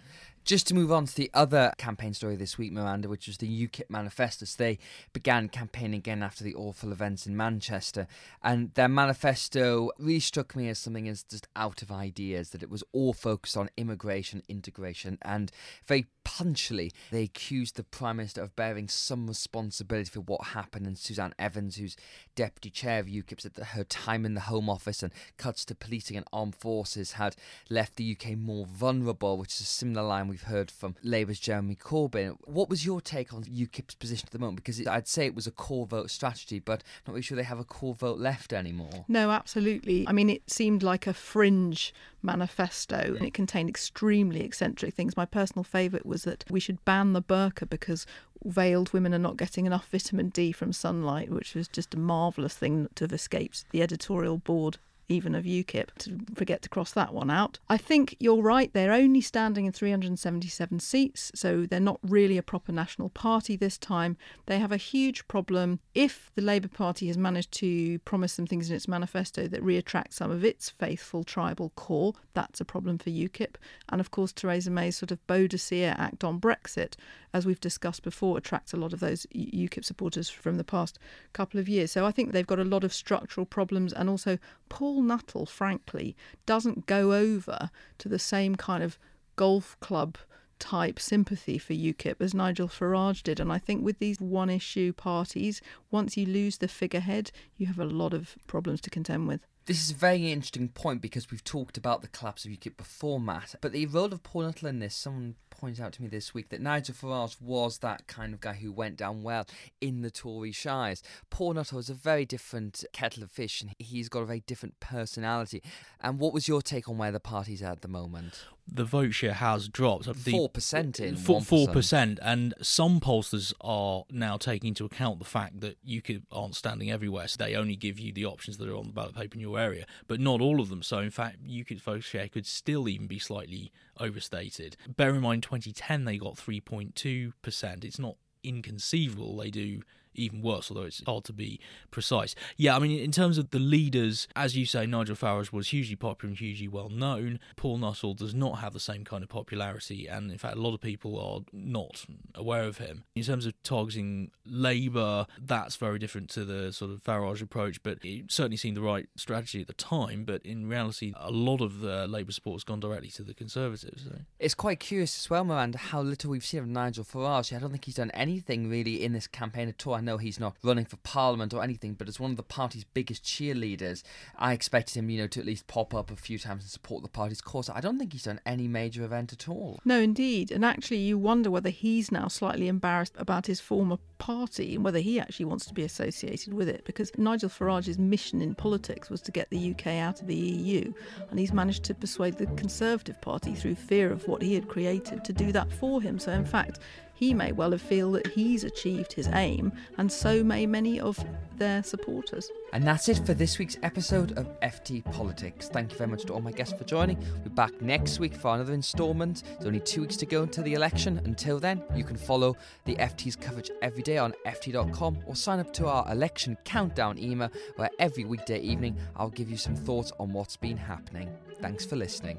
Just 0.46 0.68
to 0.68 0.74
move 0.74 0.92
on 0.92 1.06
to 1.06 1.14
the 1.16 1.28
other 1.34 1.72
campaign 1.76 2.14
story 2.14 2.36
this 2.36 2.56
week, 2.56 2.70
Miranda, 2.70 3.08
which 3.08 3.26
was 3.26 3.38
the 3.38 3.66
UKIP 3.66 3.90
manifesto. 3.90 4.46
So 4.46 4.62
they 4.62 4.78
began 5.12 5.48
campaigning 5.48 5.98
again 5.98 6.22
after 6.22 6.44
the 6.44 6.54
awful 6.54 6.92
events 6.92 7.26
in 7.26 7.36
Manchester. 7.36 8.06
And 8.44 8.72
their 8.74 8.86
manifesto 8.86 9.90
really 9.98 10.20
struck 10.20 10.54
me 10.54 10.68
as 10.68 10.78
something 10.78 11.08
as 11.08 11.24
just 11.24 11.48
out 11.56 11.82
of 11.82 11.90
ideas, 11.90 12.50
that 12.50 12.62
it 12.62 12.70
was 12.70 12.84
all 12.92 13.12
focused 13.12 13.56
on 13.56 13.70
immigration, 13.76 14.44
integration, 14.48 15.18
and 15.22 15.50
very 15.84 16.06
hunchily, 16.38 16.92
they 17.10 17.22
accused 17.22 17.76
the 17.76 17.82
Prime 17.82 18.16
Minister 18.16 18.42
of 18.42 18.56
bearing 18.56 18.88
some 18.88 19.26
responsibility 19.26 20.10
for 20.10 20.20
what 20.20 20.48
happened. 20.48 20.86
And 20.86 20.98
Suzanne 20.98 21.34
Evans, 21.38 21.76
who's 21.76 21.96
deputy 22.34 22.70
chair 22.70 23.00
of 23.00 23.06
UKIP, 23.06 23.40
said 23.40 23.54
that 23.54 23.66
her 23.66 23.84
time 23.84 24.24
in 24.24 24.34
the 24.34 24.42
Home 24.42 24.68
Office 24.68 25.02
and 25.02 25.12
cuts 25.36 25.64
to 25.66 25.74
policing 25.74 26.16
and 26.16 26.26
armed 26.32 26.54
forces 26.54 27.12
had 27.12 27.36
left 27.70 27.96
the 27.96 28.16
UK 28.16 28.36
more 28.36 28.66
vulnerable, 28.66 29.38
which 29.38 29.54
is 29.54 29.60
a 29.60 29.64
similar 29.64 30.06
line 30.06 30.28
we've 30.28 30.42
heard 30.42 30.70
from 30.70 30.94
Labour's 31.02 31.40
Jeremy 31.40 31.76
Corbyn. 31.76 32.36
What 32.44 32.68
was 32.68 32.84
your 32.84 33.00
take 33.00 33.32
on 33.32 33.44
UKIP's 33.44 33.94
position 33.94 34.26
at 34.26 34.32
the 34.32 34.38
moment? 34.38 34.56
Because 34.56 34.86
I'd 34.86 35.08
say 35.08 35.26
it 35.26 35.34
was 35.34 35.46
a 35.46 35.52
core 35.52 35.86
vote 35.86 36.10
strategy, 36.10 36.58
but 36.58 36.82
not 37.06 37.14
really 37.14 37.22
sure 37.22 37.36
they 37.36 37.42
have 37.42 37.60
a 37.60 37.64
core 37.64 37.94
vote 37.94 38.18
left 38.18 38.52
anymore. 38.52 39.04
No, 39.08 39.30
absolutely. 39.30 40.06
I 40.06 40.12
mean, 40.12 40.30
it 40.30 40.50
seemed 40.50 40.82
like 40.82 41.06
a 41.06 41.14
fringe 41.14 41.94
manifesto 42.22 43.14
and 43.16 43.24
it 43.24 43.32
contained 43.32 43.68
extremely 43.68 44.40
eccentric 44.40 44.94
things. 44.94 45.16
My 45.16 45.24
personal 45.24 45.64
favourite 45.64 46.04
was 46.04 46.25
that 46.26 46.44
we 46.50 46.60
should 46.60 46.84
ban 46.84 47.14
the 47.14 47.22
burqa 47.22 47.68
because 47.68 48.06
veiled 48.44 48.92
women 48.92 49.14
are 49.14 49.18
not 49.18 49.38
getting 49.38 49.64
enough 49.64 49.88
vitamin 49.90 50.28
D 50.28 50.52
from 50.52 50.72
sunlight, 50.72 51.30
which 51.30 51.54
was 51.54 51.68
just 51.68 51.94
a 51.94 51.98
marvellous 51.98 52.54
thing 52.54 52.88
to 52.96 53.04
have 53.04 53.12
escaped 53.12 53.64
the 53.70 53.82
editorial 53.82 54.36
board 54.36 54.76
even 55.08 55.34
of 55.34 55.44
UKIP, 55.44 55.88
to 55.98 56.18
forget 56.34 56.62
to 56.62 56.68
cross 56.68 56.92
that 56.92 57.14
one 57.14 57.30
out. 57.30 57.58
I 57.68 57.76
think 57.76 58.16
you're 58.18 58.42
right, 58.42 58.72
they're 58.72 58.92
only 58.92 59.20
standing 59.20 59.66
in 59.66 59.72
377 59.72 60.80
seats, 60.80 61.30
so 61.34 61.66
they're 61.66 61.80
not 61.80 62.00
really 62.02 62.38
a 62.38 62.42
proper 62.42 62.72
national 62.72 63.10
party 63.10 63.56
this 63.56 63.78
time. 63.78 64.16
They 64.46 64.58
have 64.58 64.72
a 64.72 64.76
huge 64.76 65.28
problem 65.28 65.80
if 65.94 66.30
the 66.34 66.42
Labour 66.42 66.68
Party 66.68 67.06
has 67.06 67.16
managed 67.16 67.52
to 67.52 67.98
promise 68.00 68.32
some 68.32 68.46
things 68.46 68.68
in 68.68 68.76
its 68.76 68.88
manifesto 68.88 69.46
that 69.48 69.62
reattract 69.62 70.12
some 70.12 70.30
of 70.30 70.44
its 70.44 70.70
faithful 70.70 71.24
tribal 71.24 71.70
core. 71.76 72.14
That's 72.34 72.60
a 72.60 72.64
problem 72.64 72.98
for 72.98 73.10
UKIP. 73.10 73.56
And 73.88 74.00
of 74.00 74.10
course, 74.10 74.32
Theresa 74.32 74.70
May's 74.70 74.96
sort 74.96 75.10
of 75.12 75.24
Boadicea 75.26 75.96
Act 75.98 76.24
on 76.24 76.40
Brexit, 76.40 76.94
as 77.32 77.46
we've 77.46 77.60
discussed 77.60 78.02
before, 78.02 78.38
attracts 78.38 78.72
a 78.72 78.76
lot 78.76 78.92
of 78.92 79.00
those 79.00 79.26
UKIP 79.34 79.84
supporters 79.84 80.28
from 80.28 80.56
the 80.56 80.64
past 80.64 80.98
couple 81.32 81.60
of 81.60 81.68
years. 81.68 81.92
So 81.92 82.04
I 82.04 82.10
think 82.10 82.32
they've 82.32 82.46
got 82.46 82.58
a 82.58 82.64
lot 82.64 82.84
of 82.84 82.92
structural 82.92 83.46
problems 83.46 83.92
and 83.92 84.08
also 84.08 84.38
Paul 84.68 85.02
Nuttall, 85.02 85.46
frankly, 85.46 86.16
doesn't 86.44 86.86
go 86.86 87.12
over 87.12 87.70
to 87.98 88.08
the 88.08 88.18
same 88.18 88.56
kind 88.56 88.82
of 88.82 88.98
golf 89.36 89.76
club 89.80 90.18
type 90.58 90.98
sympathy 90.98 91.58
for 91.58 91.74
UKIP 91.74 92.16
as 92.20 92.34
Nigel 92.34 92.68
Farage 92.68 93.22
did. 93.22 93.40
And 93.40 93.52
I 93.52 93.58
think 93.58 93.84
with 93.84 93.98
these 93.98 94.20
one 94.20 94.50
issue 94.50 94.92
parties, 94.92 95.60
once 95.90 96.16
you 96.16 96.26
lose 96.26 96.58
the 96.58 96.68
figurehead, 96.68 97.30
you 97.56 97.66
have 97.66 97.78
a 97.78 97.84
lot 97.84 98.14
of 98.14 98.36
problems 98.46 98.80
to 98.82 98.90
contend 98.90 99.28
with. 99.28 99.46
This 99.66 99.82
is 99.82 99.90
a 99.90 99.94
very 99.94 100.30
interesting 100.30 100.68
point 100.68 101.02
because 101.02 101.28
we've 101.28 101.42
talked 101.42 101.76
about 101.76 102.00
the 102.00 102.06
collapse 102.06 102.44
of 102.44 102.52
UKIP 102.52 102.76
before, 102.76 103.18
Matt. 103.18 103.56
But 103.60 103.72
the 103.72 103.86
role 103.86 104.12
of 104.12 104.22
Paul 104.22 104.42
Nuttall 104.42 104.68
in 104.68 104.78
this, 104.78 104.94
someone 104.94 105.34
pointed 105.50 105.84
out 105.84 105.92
to 105.94 106.02
me 106.02 106.06
this 106.06 106.32
week 106.32 106.50
that 106.50 106.60
Nigel 106.60 106.94
Farage 106.94 107.40
was 107.40 107.78
that 107.78 108.06
kind 108.06 108.32
of 108.32 108.40
guy 108.40 108.52
who 108.52 108.70
went 108.70 108.96
down 108.96 109.24
well 109.24 109.44
in 109.80 110.02
the 110.02 110.10
Tory 110.12 110.52
shires. 110.52 111.02
Paul 111.30 111.54
Nuttall 111.54 111.80
is 111.80 111.90
a 111.90 111.94
very 111.94 112.24
different 112.24 112.84
kettle 112.92 113.24
of 113.24 113.32
fish 113.32 113.60
and 113.60 113.74
he's 113.80 114.08
got 114.08 114.20
a 114.20 114.26
very 114.26 114.44
different 114.46 114.78
personality. 114.78 115.64
And 116.00 116.20
what 116.20 116.32
was 116.32 116.46
your 116.46 116.62
take 116.62 116.88
on 116.88 116.96
where 116.96 117.10
the 117.10 117.18
party's 117.18 117.60
at 117.60 117.82
the 117.82 117.88
moment? 117.88 118.44
The 118.66 118.84
vote 118.84 119.12
share 119.12 119.34
has 119.34 119.68
dropped. 119.68 120.06
Four 120.32 120.48
percent 120.48 121.00
in 121.00 121.16
four 121.16 121.68
percent, 121.68 122.18
and 122.22 122.54
some 122.60 123.00
pollsters 123.00 123.52
are 123.60 124.04
now 124.10 124.36
taking 124.36 124.68
into 124.68 124.84
account 124.84 125.18
the 125.18 125.24
fact 125.24 125.60
that 125.60 125.76
UKIP 125.86 126.22
aren't 126.32 126.56
standing 126.56 126.90
everywhere, 126.90 127.28
so 127.28 127.36
they 127.38 127.54
only 127.54 127.76
give 127.76 127.98
you 127.98 128.12
the 128.12 128.26
options 128.26 128.58
that 128.58 128.68
are 128.68 128.76
on 128.76 128.88
the 128.88 128.92
ballot 128.92 129.14
paper 129.14 129.34
in 129.34 129.40
your 129.40 129.58
area, 129.58 129.86
but 130.08 130.20
not 130.20 130.40
all 130.40 130.60
of 130.60 130.68
them. 130.68 130.82
So 130.82 130.98
in 130.98 131.10
fact, 131.10 131.46
UKIP's 131.46 131.82
vote 131.82 132.02
share 132.02 132.28
could 132.28 132.46
still 132.46 132.88
even 132.88 133.06
be 133.06 133.18
slightly 133.18 133.72
overstated. 133.98 134.76
Bear 134.96 135.14
in 135.14 135.20
mind, 135.20 135.42
2010 135.42 136.04
they 136.04 136.18
got 136.18 136.34
3.2 136.34 137.32
percent. 137.42 137.84
It's 137.84 137.98
not 137.98 138.16
inconceivable 138.42 139.36
they 139.36 139.50
do 139.50 139.80
even 140.16 140.42
worse, 140.42 140.70
although 140.70 140.84
it's 140.84 141.02
hard 141.04 141.24
to 141.24 141.32
be 141.32 141.60
precise. 141.90 142.34
Yeah, 142.56 142.76
I 142.76 142.78
mean, 142.78 142.98
in 142.98 143.12
terms 143.12 143.38
of 143.38 143.50
the 143.50 143.58
leaders, 143.58 144.28
as 144.34 144.56
you 144.56 144.66
say, 144.66 144.86
Nigel 144.86 145.16
Farage 145.16 145.52
was 145.52 145.68
hugely 145.68 145.96
popular 145.96 146.30
and 146.30 146.38
hugely 146.38 146.68
well 146.68 146.88
known. 146.88 147.38
Paul 147.56 147.78
Nuttall 147.78 148.14
does 148.14 148.34
not 148.34 148.58
have 148.58 148.72
the 148.72 148.80
same 148.80 149.04
kind 149.04 149.22
of 149.22 149.28
popularity, 149.28 150.06
and 150.06 150.30
in 150.30 150.38
fact, 150.38 150.56
a 150.56 150.60
lot 150.60 150.74
of 150.74 150.80
people 150.80 151.18
are 151.18 151.40
not 151.52 152.04
aware 152.34 152.64
of 152.64 152.78
him. 152.78 153.04
In 153.14 153.22
terms 153.22 153.46
of 153.46 153.54
targeting 153.62 154.30
Labour, 154.44 155.26
that's 155.40 155.76
very 155.76 155.98
different 155.98 156.30
to 156.30 156.44
the 156.44 156.72
sort 156.72 156.90
of 156.90 157.02
Farage 157.02 157.42
approach, 157.42 157.82
but 157.82 157.98
it 158.02 158.30
certainly 158.30 158.56
seemed 158.56 158.76
the 158.76 158.82
right 158.82 159.08
strategy 159.16 159.60
at 159.60 159.66
the 159.66 159.72
time. 159.72 160.24
But 160.24 160.44
in 160.44 160.68
reality, 160.68 161.12
a 161.16 161.30
lot 161.30 161.60
of 161.60 161.80
the 161.80 162.06
Labour 162.06 162.32
support 162.32 162.56
has 162.56 162.64
gone 162.64 162.80
directly 162.80 163.10
to 163.10 163.22
the 163.22 163.34
Conservatives. 163.34 164.04
So. 164.04 164.16
It's 164.38 164.54
quite 164.54 164.80
curious 164.80 165.18
as 165.18 165.30
well, 165.30 165.44
Miranda, 165.44 165.78
how 165.78 166.02
little 166.02 166.30
we've 166.30 166.44
seen 166.44 166.60
of 166.60 166.66
Nigel 166.66 167.04
Farage. 167.04 167.54
I 167.54 167.58
don't 167.58 167.70
think 167.70 167.84
he's 167.84 167.96
done 167.96 168.10
anything 168.12 168.68
really 168.68 169.04
in 169.04 169.12
this 169.12 169.26
campaign 169.26 169.68
at 169.68 169.86
all. 169.86 169.94
I 169.94 170.00
know 170.06 170.16
he's 170.16 170.40
not 170.40 170.56
running 170.62 170.86
for 170.86 170.96
parliament 170.98 171.52
or 171.52 171.62
anything, 171.62 171.94
but 171.94 172.08
as 172.08 172.18
one 172.18 172.30
of 172.30 172.36
the 172.36 172.42
party's 172.42 172.84
biggest 172.84 173.22
cheerleaders, 173.24 174.02
I 174.38 174.52
expected 174.52 174.96
him, 174.96 175.10
you 175.10 175.20
know, 175.20 175.26
to 175.28 175.40
at 175.40 175.46
least 175.46 175.66
pop 175.66 175.94
up 175.94 176.10
a 176.10 176.16
few 176.16 176.38
times 176.38 176.62
and 176.62 176.70
support 176.70 177.02
the 177.02 177.08
party's 177.08 177.40
cause. 177.40 177.68
I 177.68 177.80
don't 177.80 177.98
think 177.98 178.12
he's 178.12 178.24
done 178.24 178.40
any 178.46 178.68
major 178.68 179.04
event 179.04 179.32
at 179.32 179.48
all. 179.48 179.80
No, 179.84 180.00
indeed. 180.00 180.50
And 180.50 180.64
actually, 180.64 180.98
you 180.98 181.18
wonder 181.18 181.50
whether 181.50 181.70
he's 181.70 182.10
now 182.10 182.28
slightly 182.28 182.68
embarrassed 182.68 183.14
about 183.18 183.46
his 183.46 183.60
former 183.60 183.98
party 184.18 184.74
and 184.74 184.84
whether 184.84 184.98
he 184.98 185.20
actually 185.20 185.44
wants 185.44 185.66
to 185.66 185.74
be 185.74 185.82
associated 185.82 186.54
with 186.54 186.68
it 186.68 186.84
because 186.84 187.12
Nigel 187.18 187.48
Farage's 187.48 187.98
mission 187.98 188.40
in 188.40 188.54
politics 188.54 189.10
was 189.10 189.20
to 189.22 189.32
get 189.32 189.50
the 189.50 189.72
UK 189.72 189.88
out 189.88 190.20
of 190.20 190.26
the 190.26 190.34
EU 190.34 190.92
and 191.30 191.38
he's 191.38 191.52
managed 191.52 191.84
to 191.84 191.94
persuade 191.94 192.38
the 192.38 192.46
Conservative 192.46 193.20
Party 193.20 193.54
through 193.54 193.74
fear 193.74 194.10
of 194.10 194.26
what 194.26 194.42
he 194.42 194.54
had 194.54 194.68
created 194.68 195.24
to 195.24 195.32
do 195.32 195.52
that 195.52 195.70
for 195.72 196.00
him. 196.00 196.18
So, 196.18 196.32
in 196.32 196.44
fact, 196.44 196.78
he 197.16 197.34
may 197.34 197.50
well 197.50 197.72
have 197.72 197.82
feel 197.82 198.12
that 198.12 198.26
he's 198.28 198.62
achieved 198.62 199.12
his 199.12 199.26
aim, 199.28 199.72
and 199.98 200.10
so 200.12 200.44
may 200.44 200.66
many 200.66 201.00
of 201.00 201.18
their 201.56 201.82
supporters. 201.82 202.50
And 202.72 202.84
that's 202.84 203.08
it 203.08 203.24
for 203.24 203.32
this 203.32 203.58
week's 203.58 203.78
episode 203.82 204.36
of 204.38 204.48
FT 204.60 205.02
Politics. 205.12 205.68
Thank 205.68 205.92
you 205.92 205.98
very 205.98 206.10
much 206.10 206.24
to 206.26 206.34
all 206.34 206.42
my 206.42 206.52
guests 206.52 206.74
for 206.76 206.84
joining. 206.84 207.18
We're 207.42 207.50
back 207.50 207.80
next 207.80 208.20
week 208.20 208.34
for 208.34 208.54
another 208.54 208.74
instalment. 208.74 209.42
There's 209.54 209.66
only 209.66 209.80
two 209.80 210.02
weeks 210.02 210.16
to 210.18 210.26
go 210.26 210.42
until 210.42 210.64
the 210.64 210.74
election. 210.74 211.20
Until 211.24 211.58
then, 211.58 211.82
you 211.94 212.04
can 212.04 212.16
follow 212.16 212.54
the 212.84 212.96
FT's 212.96 213.34
coverage 213.34 213.70
every 213.80 214.02
day 214.02 214.18
on 214.18 214.34
FT.com 214.46 215.18
or 215.26 215.34
sign 215.34 215.58
up 215.58 215.72
to 215.74 215.86
our 215.86 216.10
election 216.12 216.56
countdown 216.64 217.18
email 217.18 217.50
where 217.76 217.90
every 217.98 218.24
weekday 218.24 218.60
evening 218.60 218.96
I'll 219.16 219.30
give 219.30 219.50
you 219.50 219.56
some 219.56 219.74
thoughts 219.74 220.12
on 220.20 220.32
what's 220.32 220.56
been 220.56 220.76
happening. 220.76 221.30
Thanks 221.60 221.86
for 221.86 221.96
listening. 221.96 222.38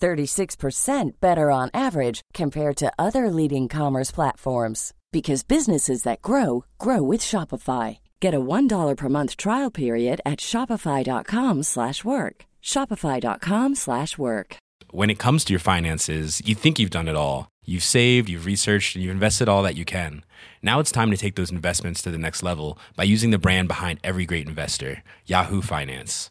36% 0.00 1.20
better 1.20 1.50
on 1.50 1.70
average 1.74 2.22
compared 2.32 2.76
to 2.76 2.92
other 2.98 3.30
leading 3.30 3.68
commerce 3.68 4.10
platforms 4.10 4.94
because 5.12 5.42
businesses 5.42 6.04
that 6.04 6.22
grow 6.22 6.64
grow 6.78 7.02
with 7.02 7.20
Shopify. 7.20 7.98
Get 8.20 8.34
a 8.34 8.40
$1 8.40 8.96
per 8.96 9.08
month 9.08 9.36
trial 9.36 9.70
period 9.70 10.20
at 10.24 10.38
shopify.com/work. 10.38 12.44
shopify.com/work. 12.62 14.56
When 14.90 15.10
it 15.10 15.18
comes 15.18 15.44
to 15.44 15.52
your 15.52 15.60
finances, 15.60 16.40
you 16.44 16.54
think 16.54 16.78
you've 16.78 16.98
done 16.98 17.08
it 17.08 17.16
all. 17.16 17.48
You've 17.64 17.82
saved, 17.82 18.28
you've 18.28 18.46
researched, 18.46 18.94
and 18.94 19.02
you've 19.02 19.12
invested 19.12 19.48
all 19.48 19.62
that 19.64 19.76
you 19.76 19.84
can. 19.84 20.24
Now 20.62 20.80
it's 20.80 20.92
time 20.92 21.10
to 21.10 21.16
take 21.16 21.34
those 21.34 21.50
investments 21.50 22.02
to 22.02 22.10
the 22.10 22.18
next 22.18 22.42
level 22.42 22.78
by 22.94 23.04
using 23.04 23.32
the 23.32 23.38
brand 23.38 23.68
behind 23.68 23.98
every 24.04 24.24
great 24.24 24.48
investor, 24.48 25.02
Yahoo 25.26 25.62
Finance. 25.62 26.30